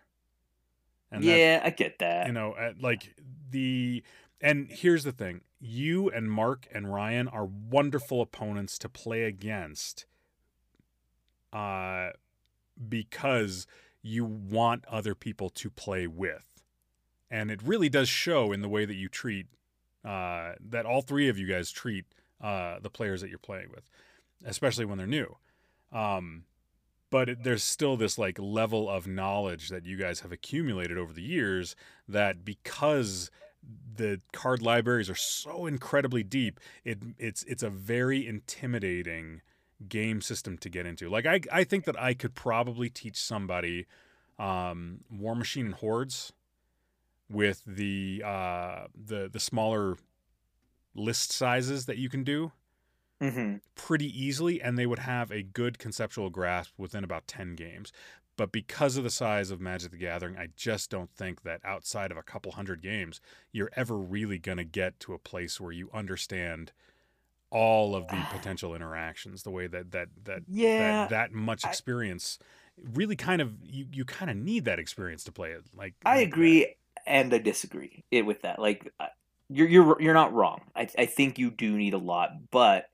[1.12, 2.28] And that- yeah, I get that.
[2.28, 3.16] you know, like
[3.50, 4.04] the
[4.40, 10.06] and here's the thing: you and Mark and Ryan are wonderful opponents to play against,
[11.54, 12.10] uh,
[12.90, 13.68] because
[14.02, 16.64] you want other people to play with,
[17.30, 19.48] and it really does show in the way that you treat
[20.04, 22.06] uh, that all three of you guys treat
[22.42, 23.84] uh, the players that you're playing with,
[24.46, 25.38] especially when they're new.
[25.92, 26.46] Um,
[27.12, 31.14] but it, there's still this like level of knowledge that you guys have accumulated over
[31.14, 31.76] the years
[32.08, 33.30] that because
[33.96, 39.42] the card libraries are so incredibly deep it it's it's a very intimidating
[39.88, 43.86] game system to get into like i i think that i could probably teach somebody
[44.40, 46.34] um Warmachine and hordes
[47.30, 49.98] with the uh the the smaller
[50.94, 52.52] list sizes that you can do
[53.20, 57.92] hmm pretty easily and they would have a good conceptual grasp within about 10 games.
[58.38, 62.12] But because of the size of Magic the Gathering, I just don't think that outside
[62.12, 63.20] of a couple hundred games,
[63.52, 66.72] you're ever really going to get to a place where you understand
[67.52, 71.68] all of the potential interactions the way that that that Yeah, that, that much I-
[71.68, 72.40] experience
[72.94, 76.18] really kind of you, you kind of need that experience to play it like I
[76.18, 76.30] like that.
[76.30, 76.76] agree
[77.06, 78.60] and I disagree with that.
[78.60, 79.08] Like, uh,
[79.50, 80.62] you're you're you're not wrong.
[80.76, 82.90] I I think you do need a lot, but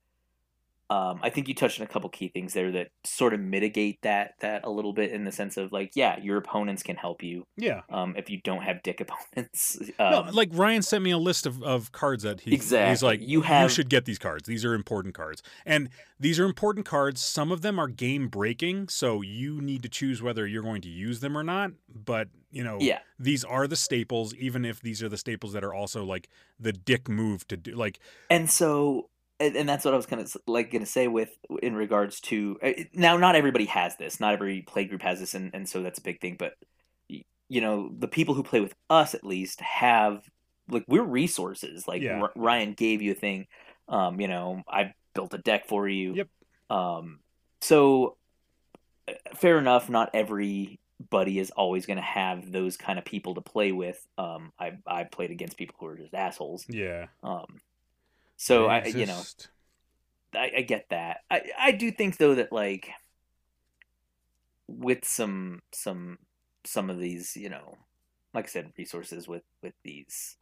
[0.89, 3.99] um, I think you touched on a couple key things there that sort of mitigate
[4.03, 7.21] that that a little bit in the sense of like, yeah, your opponents can help
[7.23, 9.01] you yeah um, if you don't have dick
[9.35, 9.79] opponents.
[9.99, 12.89] no, Um, like Ryan sent me a list of, of cards that he exactly.
[12.91, 14.47] he's like You have- you should get these cards.
[14.47, 15.41] These are important cards.
[15.65, 17.21] And these are important cards.
[17.21, 20.89] Some of them are game breaking, so you need to choose whether you're going to
[20.89, 21.71] use them or not.
[21.93, 25.63] But, you know, yeah, these are the staples even if these are the staples that
[25.63, 26.29] are also like
[26.59, 29.09] the dick move to do like and so
[29.39, 31.29] and, and that's what I was kind of like going to say with
[31.61, 33.17] in regards to uh, now.
[33.17, 34.19] Not everybody has this.
[34.19, 36.35] Not every play group has this, and, and so that's a big thing.
[36.37, 36.53] But
[37.07, 40.21] you know, the people who play with us at least have
[40.69, 41.87] like we're resources.
[41.87, 42.21] Like Yeah.
[42.21, 43.47] R- Ryan gave you a thing.
[43.87, 46.13] Um, you know, I built a deck for you.
[46.15, 46.27] Yep.
[46.69, 47.19] Um,
[47.61, 48.17] so
[49.07, 49.89] uh, fair enough.
[49.89, 54.05] Not everybody is always going to have those kind of people to play with.
[54.17, 56.65] Um, I I played against people who are just assholes.
[56.67, 57.05] yeah.
[57.23, 57.61] Um,
[58.37, 59.21] so I, you know.
[60.33, 61.21] I, I get that.
[61.31, 62.89] I, I do think though that like
[64.67, 66.19] with some some
[66.63, 67.77] some of these, you know,
[68.33, 70.37] like I said, resources with with these,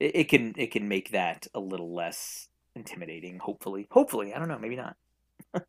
[0.00, 3.38] it, it can it can make that a little less intimidating.
[3.38, 4.96] Hopefully, hopefully, I don't know, maybe not.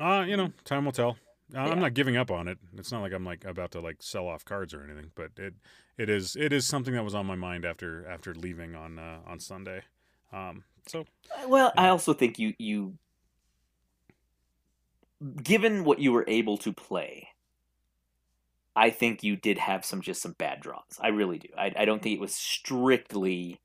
[0.00, 1.16] Uh, you know, time will tell.
[1.54, 1.72] Uh, Yeah.
[1.72, 2.58] I'm not giving up on it.
[2.76, 5.54] It's not like I'm like about to like sell off cards or anything, but it
[5.98, 9.18] it is it is something that was on my mind after after leaving on uh,
[9.26, 9.82] on Sunday.
[10.32, 11.06] Um, so
[11.46, 12.98] Well, I also think you you
[15.42, 17.28] given what you were able to play,
[18.76, 20.98] I think you did have some just some bad draws.
[21.00, 21.48] I really do.
[21.56, 23.60] I, I don't think it was strictly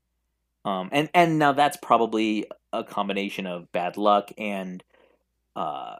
[0.64, 4.82] um and and now that's probably a combination of bad luck and
[5.56, 5.96] uh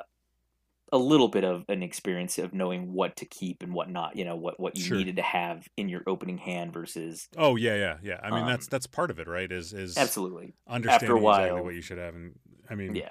[0.93, 4.24] a little bit of an experience of knowing what to keep and what not, you
[4.24, 4.91] know, what what you Sure.
[4.91, 8.20] needed to have in your opening hand versus oh yeah yeah yeah.
[8.22, 9.51] I mean that's Um, that's part of it, right?
[9.51, 10.55] Is is absolutely.
[10.66, 12.14] understanding After a exactly what you should have.
[12.14, 12.39] And
[12.70, 13.11] I mean, Yeah.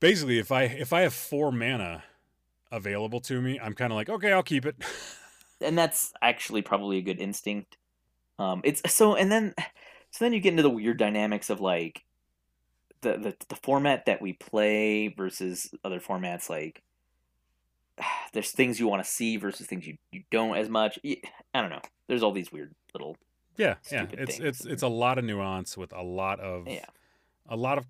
[0.00, 2.04] basically, if I if I have four mana
[2.72, 4.76] available to me, I'm kind of like, okay, I'll keep it.
[5.60, 7.76] and that's actually probably a good instinct
[8.40, 9.54] Um, it's so, and then
[10.12, 12.02] so then you get into the weird dynamics of like
[13.02, 16.48] the the, the format that we play versus other formats.
[16.48, 16.82] Like
[18.32, 20.98] there's things you want to see versus things you, you don't as much.
[21.04, 21.82] I don't know.
[22.08, 23.16] There's all these weird little
[23.56, 24.06] yeah yeah.
[24.12, 26.84] It's it's it's a lot of nuance with a lot of yeah.
[27.48, 27.86] a lot of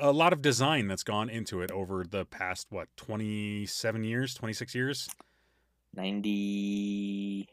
[0.00, 4.74] a lot of design that's gone into it over the past what 27 years 26
[4.74, 5.08] years
[5.94, 7.48] Ninety.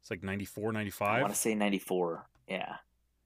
[0.00, 2.26] it's like 94 95 I want to say ninety four.
[2.46, 2.76] Yeah.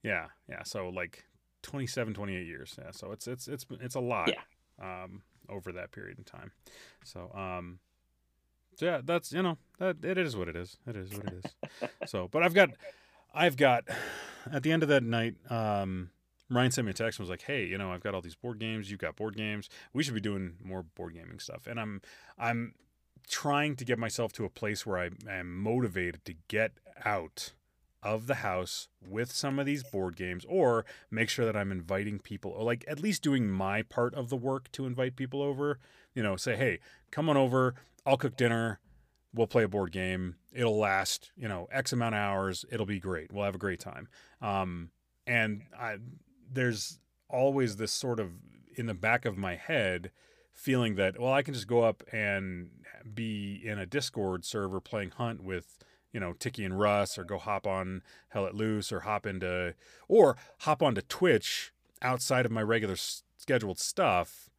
[0.03, 1.24] yeah yeah so like
[1.62, 4.40] 27 28 years yeah so it's it's it's it's a lot Yeah.
[5.02, 6.52] um over that period in time
[7.04, 7.78] so um
[8.76, 11.44] so yeah that's you know that it is what it is it is what it
[11.44, 12.70] is so but i've got
[13.34, 13.84] i've got
[14.52, 16.10] at the end of that night um
[16.50, 18.34] Ryan sent me a text and was like, "Hey, you know, I've got all these
[18.34, 18.90] board games.
[18.90, 19.70] You've got board games.
[19.94, 22.02] We should be doing more board gaming stuff." And I'm,
[22.38, 22.74] I'm
[23.26, 26.72] trying to get myself to a place where I am motivated to get
[27.06, 27.54] out
[28.03, 32.18] of the house with some of these board games, or make sure that I'm inviting
[32.18, 35.78] people, or like at least doing my part of the work to invite people over.
[36.14, 36.80] You know, say, "Hey,
[37.11, 37.74] come on over.
[38.05, 38.80] I'll cook dinner.
[39.34, 40.36] We'll play a board game.
[40.53, 42.64] It'll last, you know, X amount of hours.
[42.70, 43.32] It'll be great.
[43.32, 44.09] We'll have a great time."
[44.40, 44.90] Um,
[45.26, 45.98] and I,
[46.53, 46.98] there's
[47.28, 48.32] always this sort of
[48.76, 50.11] in the back of my head
[50.53, 52.70] feeling that well I can just go up and
[53.14, 55.78] be in a Discord server playing Hunt with
[56.12, 59.74] you know Tiki and Russ or go hop on Hell Let Loose or hop into
[60.08, 64.50] or hop onto Twitch outside of my regular s- scheduled stuff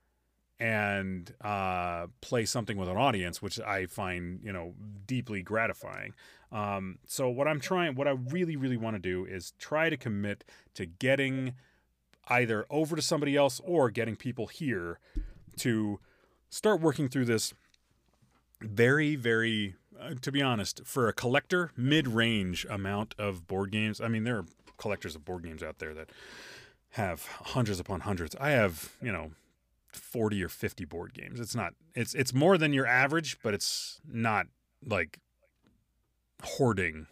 [0.59, 4.73] and uh, play something with an audience, which I find you know
[5.05, 6.13] deeply gratifying.
[6.51, 9.97] Um, so what I'm trying, what I really really want to do is try to
[9.97, 10.43] commit
[10.75, 11.55] to getting
[12.27, 14.99] either over to somebody else or getting people here
[15.57, 15.99] to
[16.49, 17.53] start working through this
[18.61, 24.07] very very uh, to be honest for a collector mid-range amount of board games i
[24.07, 24.45] mean there are
[24.77, 26.09] collectors of board games out there that
[26.91, 29.31] have hundreds upon hundreds i have you know
[29.91, 34.01] 40 or 50 board games it's not it's it's more than your average but it's
[34.05, 34.47] not
[34.85, 35.19] like
[36.43, 37.07] hoarding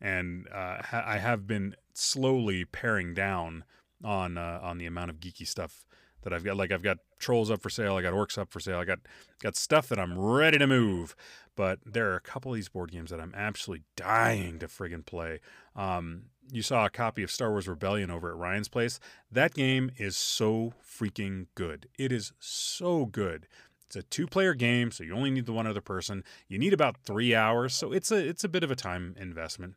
[0.00, 3.64] and uh, i have been slowly paring down
[4.04, 5.84] on uh, on the amount of geeky stuff
[6.22, 6.56] that I've got.
[6.56, 9.00] Like I've got trolls up for sale, I got orcs up for sale, I got
[9.40, 11.14] got stuff that I'm ready to move.
[11.56, 15.04] But there are a couple of these board games that I'm absolutely dying to friggin'
[15.04, 15.40] play.
[15.76, 18.98] Um, you saw a copy of Star Wars Rebellion over at Ryan's place.
[19.30, 21.88] That game is so freaking good.
[21.98, 23.46] It is so good.
[23.86, 26.24] It's a two-player game, so you only need the one other person.
[26.48, 29.74] You need about three hours, so it's a it's a bit of a time investment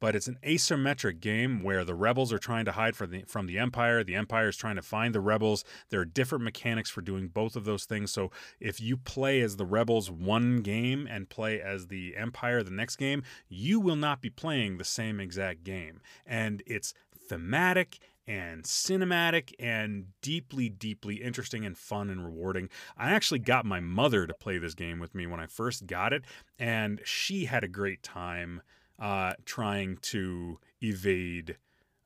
[0.00, 3.46] but it's an asymmetric game where the rebels are trying to hide from the from
[3.46, 4.02] the empire.
[4.02, 5.64] The empire is trying to find the rebels.
[5.90, 8.10] There are different mechanics for doing both of those things.
[8.10, 12.70] So if you play as the rebels one game and play as the empire the
[12.70, 16.00] next game you will not be playing the same exact game.
[16.26, 16.94] And it's
[17.28, 22.68] thematic and cinematic and deeply, deeply interesting and fun and rewarding.
[22.96, 26.12] I actually got my mother to play this game with me when I first got
[26.12, 26.22] it,
[26.58, 28.62] and she had a great time
[29.00, 31.56] uh, trying to evade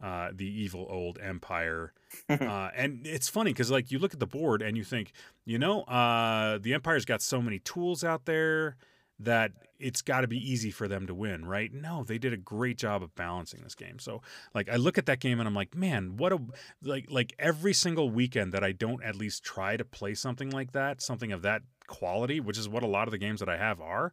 [0.02, 1.92] uh, the evil old empire.
[2.28, 5.12] uh, and it's funny because, like, you look at the board and you think,
[5.44, 8.76] you know, uh, the empire's got so many tools out there
[9.18, 11.72] that it's got to be easy for them to win, right?
[11.72, 13.98] No, they did a great job of balancing this game.
[13.98, 14.22] So,
[14.54, 16.40] like, I look at that game and I'm like, man, what a
[16.82, 20.72] like like every single weekend that I don't at least try to play something like
[20.72, 23.56] that, something of that quality, which is what a lot of the games that I
[23.56, 24.12] have are.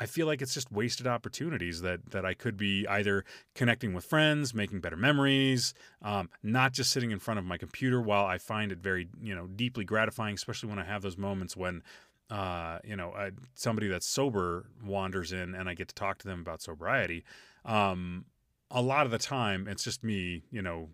[0.00, 3.24] I feel like it's just wasted opportunities that that I could be either
[3.54, 8.00] connecting with friends, making better memories, um, not just sitting in front of my computer.
[8.00, 11.56] While I find it very you know deeply gratifying, especially when I have those moments
[11.56, 11.82] when
[12.30, 16.26] uh, you know uh, somebody that's sober wanders in and I get to talk to
[16.26, 17.24] them about sobriety.
[17.64, 18.24] Um,
[18.70, 20.88] a lot of the time, it's just me, you know,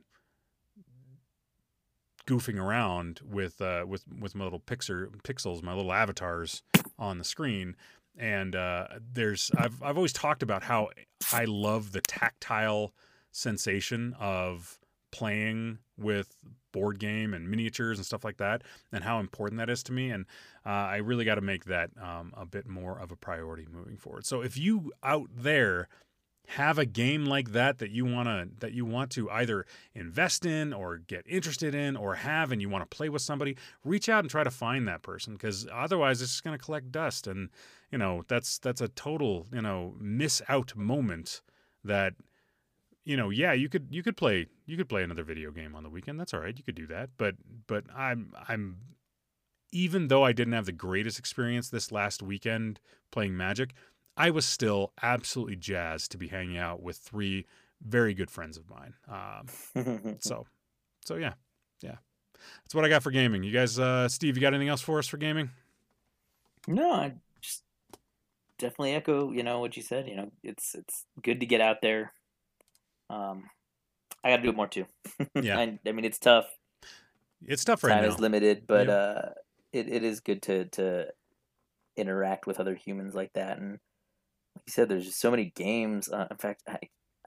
[2.26, 6.62] goofing around with uh, with with my little pixer pixels, my little avatars
[6.98, 7.76] on the screen
[8.18, 10.90] and uh, there's I've I've always talked about how
[11.32, 12.92] I love the tactile
[13.30, 14.78] sensation of
[15.10, 16.36] playing with
[16.72, 18.62] board game and miniatures and stuff like that,
[18.92, 20.10] and how important that is to me.
[20.10, 20.26] And
[20.66, 23.96] uh, I really got to make that um, a bit more of a priority moving
[23.96, 24.26] forward.
[24.26, 25.88] So if you out there
[26.52, 30.46] have a game like that that you want to that you want to either invest
[30.46, 34.08] in or get interested in or have and you want to play with somebody reach
[34.08, 37.26] out and try to find that person because otherwise it's just going to collect dust
[37.26, 37.50] and
[37.92, 41.42] you know that's that's a total you know miss out moment
[41.84, 42.14] that
[43.04, 45.82] you know yeah you could you could play you could play another video game on
[45.82, 47.34] the weekend that's all right you could do that but
[47.66, 48.78] but i'm i'm
[49.70, 52.80] even though i didn't have the greatest experience this last weekend
[53.10, 53.74] playing magic
[54.18, 57.46] I was still absolutely jazzed to be hanging out with three
[57.86, 58.94] very good friends of mine.
[59.08, 60.46] Um, so,
[61.04, 61.34] so yeah,
[61.80, 61.96] yeah,
[62.64, 63.42] that's what I got for gaming.
[63.44, 65.50] You guys, uh, Steve, you got anything else for us for gaming?
[66.66, 67.62] No, I just
[68.58, 70.08] definitely echo, you know, what you said.
[70.08, 72.12] You know, it's it's good to get out there.
[73.08, 73.44] Um,
[74.24, 74.86] I got to do it more too.
[75.40, 75.58] Yeah.
[75.58, 76.46] I, I mean, it's tough.
[77.46, 78.10] It's tough right Time now.
[78.10, 78.94] is limited, but Yeah.
[78.94, 79.28] uh,
[79.72, 81.06] it, it is good to to
[81.96, 83.58] interact with other humans like that.
[83.58, 83.78] And
[84.58, 86.08] like you said, there's just so many games.
[86.08, 86.78] Uh, in fact, I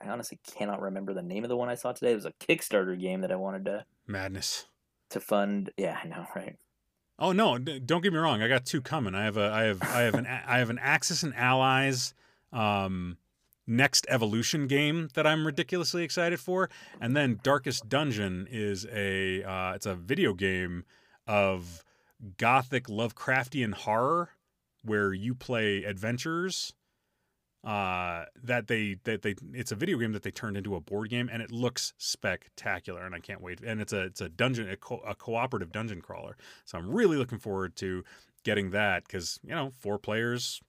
[0.04, 2.12] I honestly cannot remember the name of the one I saw today.
[2.12, 4.66] It was a Kickstarter game that I wanted to Madness.
[5.10, 5.70] to fund.
[5.76, 6.56] Yeah, I know, right?
[7.18, 7.58] Oh no!
[7.58, 8.42] d- Don't get me wrong.
[8.42, 9.14] I got two coming.
[9.14, 12.14] I have a, I have, I have an, I have an Axis and Allies,
[12.52, 13.16] um,
[13.66, 16.68] next evolution game that I'm ridiculously excited for,
[17.00, 20.84] and then Darkest Dungeon is a, uh, it's a video game
[21.28, 21.84] of
[22.38, 24.30] gothic Lovecraftian horror
[24.82, 26.72] where you play adventures.
[27.64, 31.08] Uh, that they that they it's a video game that they turned into a board
[31.08, 34.68] game and it looks spectacular and I can't wait and it's a it's a dungeon
[34.68, 38.02] a, co- a cooperative dungeon crawler so I'm really looking forward to
[38.42, 40.60] getting that because you know four players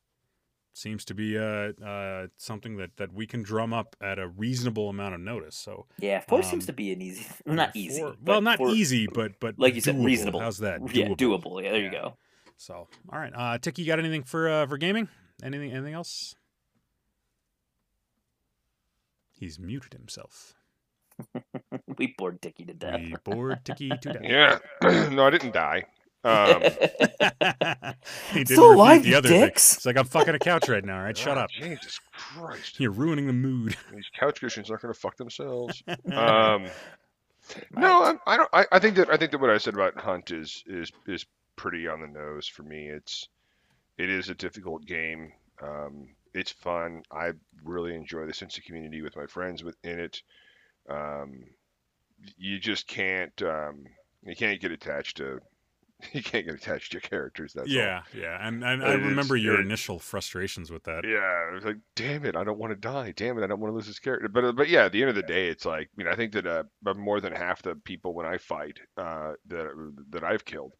[0.76, 4.90] seems to be uh, uh, something that, that we can drum up at a reasonable
[4.90, 5.56] amount of notice.
[5.56, 8.02] So Yeah, four seems Um, to be an easy, well, not easy.
[8.02, 10.40] four- well, not four- easy, but but like you said, reasonable.
[10.40, 10.82] How's that?
[10.96, 11.62] Yeah, doable.
[11.64, 12.18] Yeah, there you go.
[12.58, 15.10] So all right, uh, Tiki, you got anything for uh, for gaming?
[15.44, 16.36] Anything anything else?
[19.44, 20.54] He's muted himself.
[21.98, 23.02] we bored Tiki to death.
[23.02, 24.22] We bored Tiki to death.
[24.24, 24.60] Yeah.
[25.10, 25.84] no, I didn't die.
[26.24, 26.62] Um,
[28.32, 29.42] he didn't Still alive, the you other thing.
[29.42, 29.76] dicks.
[29.76, 30.96] It's like I'm fucking a couch right now.
[30.96, 31.50] All right, shut ah, up.
[31.50, 32.80] Jesus Christ.
[32.80, 33.76] You're ruining the mood.
[33.94, 35.84] These couch cushions aren't going to fuck themselves.
[35.90, 36.68] Um,
[37.76, 38.50] no, I, I don't.
[38.54, 41.26] I, I think that I think that what I said about Hunt is is is
[41.58, 42.88] pretty on the nose for me.
[42.88, 43.28] It's
[43.98, 45.34] it is a difficult game.
[45.62, 47.04] Um, it's fun.
[47.12, 47.32] I
[47.64, 50.22] really enjoy the sense of community with my friends within it.
[50.90, 51.44] Um,
[52.38, 53.84] you just can't um,
[54.26, 55.40] you can't get attached to
[56.12, 57.54] you can't get attached to your characters.
[57.54, 57.74] That's all.
[57.74, 61.04] yeah, yeah, and and I remember your it- initial frustrations with that.
[61.06, 63.14] Yeah, it was like, damn it, I don't want to die.
[63.16, 64.28] Damn it, I don't want to lose this character.
[64.28, 66.34] But but yeah, at the end of the day, it's like, I mean, I think
[66.34, 66.64] that uh,
[66.96, 70.74] more than half the people when I fight uh, that that I've killed,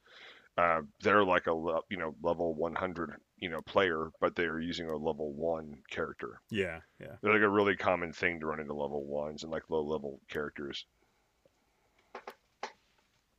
[0.58, 1.56] uh, they're like a
[1.90, 3.14] you know level 100
[3.44, 6.40] you know player, but they're using a level one character.
[6.50, 7.16] Yeah, yeah.
[7.22, 10.22] They're like a really common thing to run into level ones and like low level
[10.30, 10.86] characters.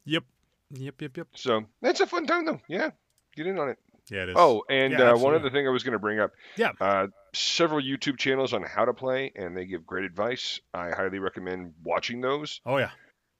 [0.04, 0.24] Yep,
[0.72, 1.28] yep, yep, yep.
[1.34, 2.60] So that's a fun time though.
[2.68, 2.90] Yeah,
[3.34, 3.78] get in on it.
[4.10, 4.36] Yeah, it is.
[4.38, 6.32] Oh, and Yeah, uh, one other thing I was going to bring up.
[6.58, 6.72] Yeah.
[6.78, 10.60] Uh, several YouTube channels on how to play, and they give great advice.
[10.74, 12.90] I highly recommend watching those oh yeah,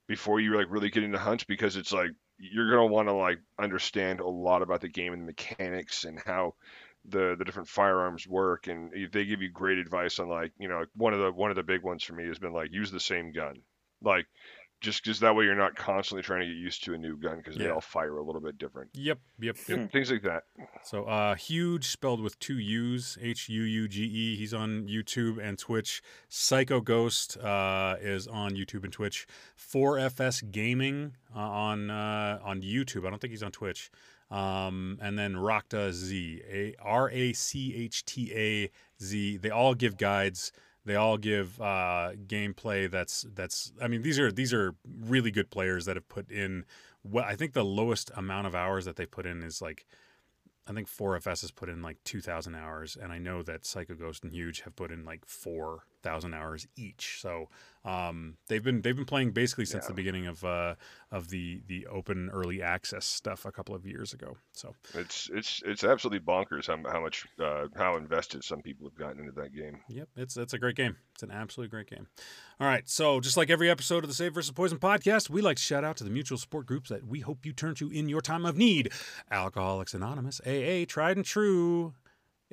[0.07, 3.13] before you like really get into hunts because it's like you're going to want to
[3.13, 6.53] like understand a lot about the game and the mechanics and how
[7.05, 8.67] the the different firearms work.
[8.67, 11.55] And they give you great advice on like you know one of the one of
[11.55, 13.61] the big ones for me has been like use the same gun,
[14.01, 14.25] like.
[14.81, 17.37] Just because that way you're not constantly trying to get used to a new gun
[17.37, 18.89] because they all fire a little bit different.
[18.93, 19.91] yep, yep, yep.
[19.91, 20.43] Things like that.
[20.83, 24.35] So, uh, huge spelled with two U's, H U U G E.
[24.37, 26.03] He's on YouTube and Twitch.
[26.29, 29.25] Psycho Ghost uh, is on YouTube and Twitch.
[29.57, 33.07] 4FS Gaming uh, on uh, on YouTube.
[33.07, 33.89] I don't think he's on Twitch.
[34.31, 38.71] Um, and then Rakta Z, A R A C H T A
[39.03, 39.37] Z.
[39.37, 40.51] They all give guides.
[40.85, 43.73] They all give uh, gameplay that's that's.
[43.81, 46.65] I mean, these are these are really good players that have put in.
[47.01, 49.85] What I think the lowest amount of hours that they put in is like
[50.67, 54.23] I think 4FS has put in like 2,000 hours, and I know that Psycho Ghost
[54.23, 55.25] and Huge have put in like
[56.05, 57.17] 4,000 hours each.
[57.21, 57.49] So
[57.83, 59.89] um, they've been they've been playing basically since Yeah.
[59.89, 60.75] the beginning of uh,
[61.11, 64.37] of the the open early access stuff a couple of years ago.
[64.53, 68.97] So It's it's it's absolutely bonkers how, how much uh, how invested some people have
[68.97, 69.79] gotten into that game.
[69.89, 70.95] Yep, it's it's a great game.
[71.13, 72.07] It's an absolutely great game.
[72.59, 75.57] All right, so just like every episode of the Save versus Poison podcast, we like
[75.57, 78.09] to shout out to the mutual support groups that we hope you turn to in
[78.09, 78.91] your time of need.
[79.31, 81.93] Alcoholics Anonymous, AA, Tried and True.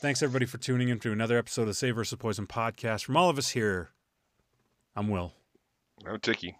[0.00, 3.04] Thanks everybody for tuning in to another episode of Save versus Poison podcast.
[3.04, 3.90] From all of us here,
[4.96, 5.34] I'm Will.
[6.06, 6.56] I'm Tiki.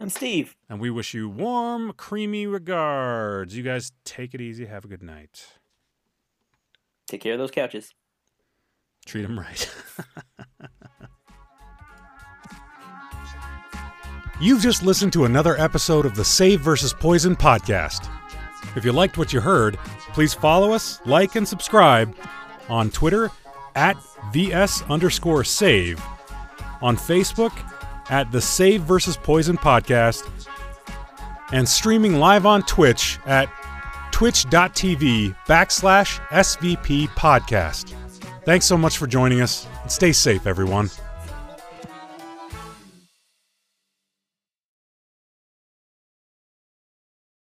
[0.00, 0.56] I'm Steve.
[0.68, 3.56] And we wish you warm, creamy regards.
[3.56, 4.66] You guys take it easy.
[4.66, 5.46] Have a good night.
[7.06, 7.94] Take care of those couches.
[9.06, 9.70] Treat them right.
[14.40, 18.10] You've just listened to another episode of the Save versus Poison podcast.
[18.76, 19.76] If you liked what you heard,
[20.12, 22.16] please follow us, like, and subscribe
[22.68, 23.30] on Twitter
[23.76, 23.96] at
[24.32, 26.02] VS underscore save,
[26.82, 27.52] on Facebook
[28.10, 30.28] at the Save versus Poison podcast,
[31.52, 33.48] and streaming live on Twitch at
[34.12, 37.94] twitch.tv backslash SVP podcast.
[38.44, 40.90] Thanks so much for joining us, and stay safe, everyone.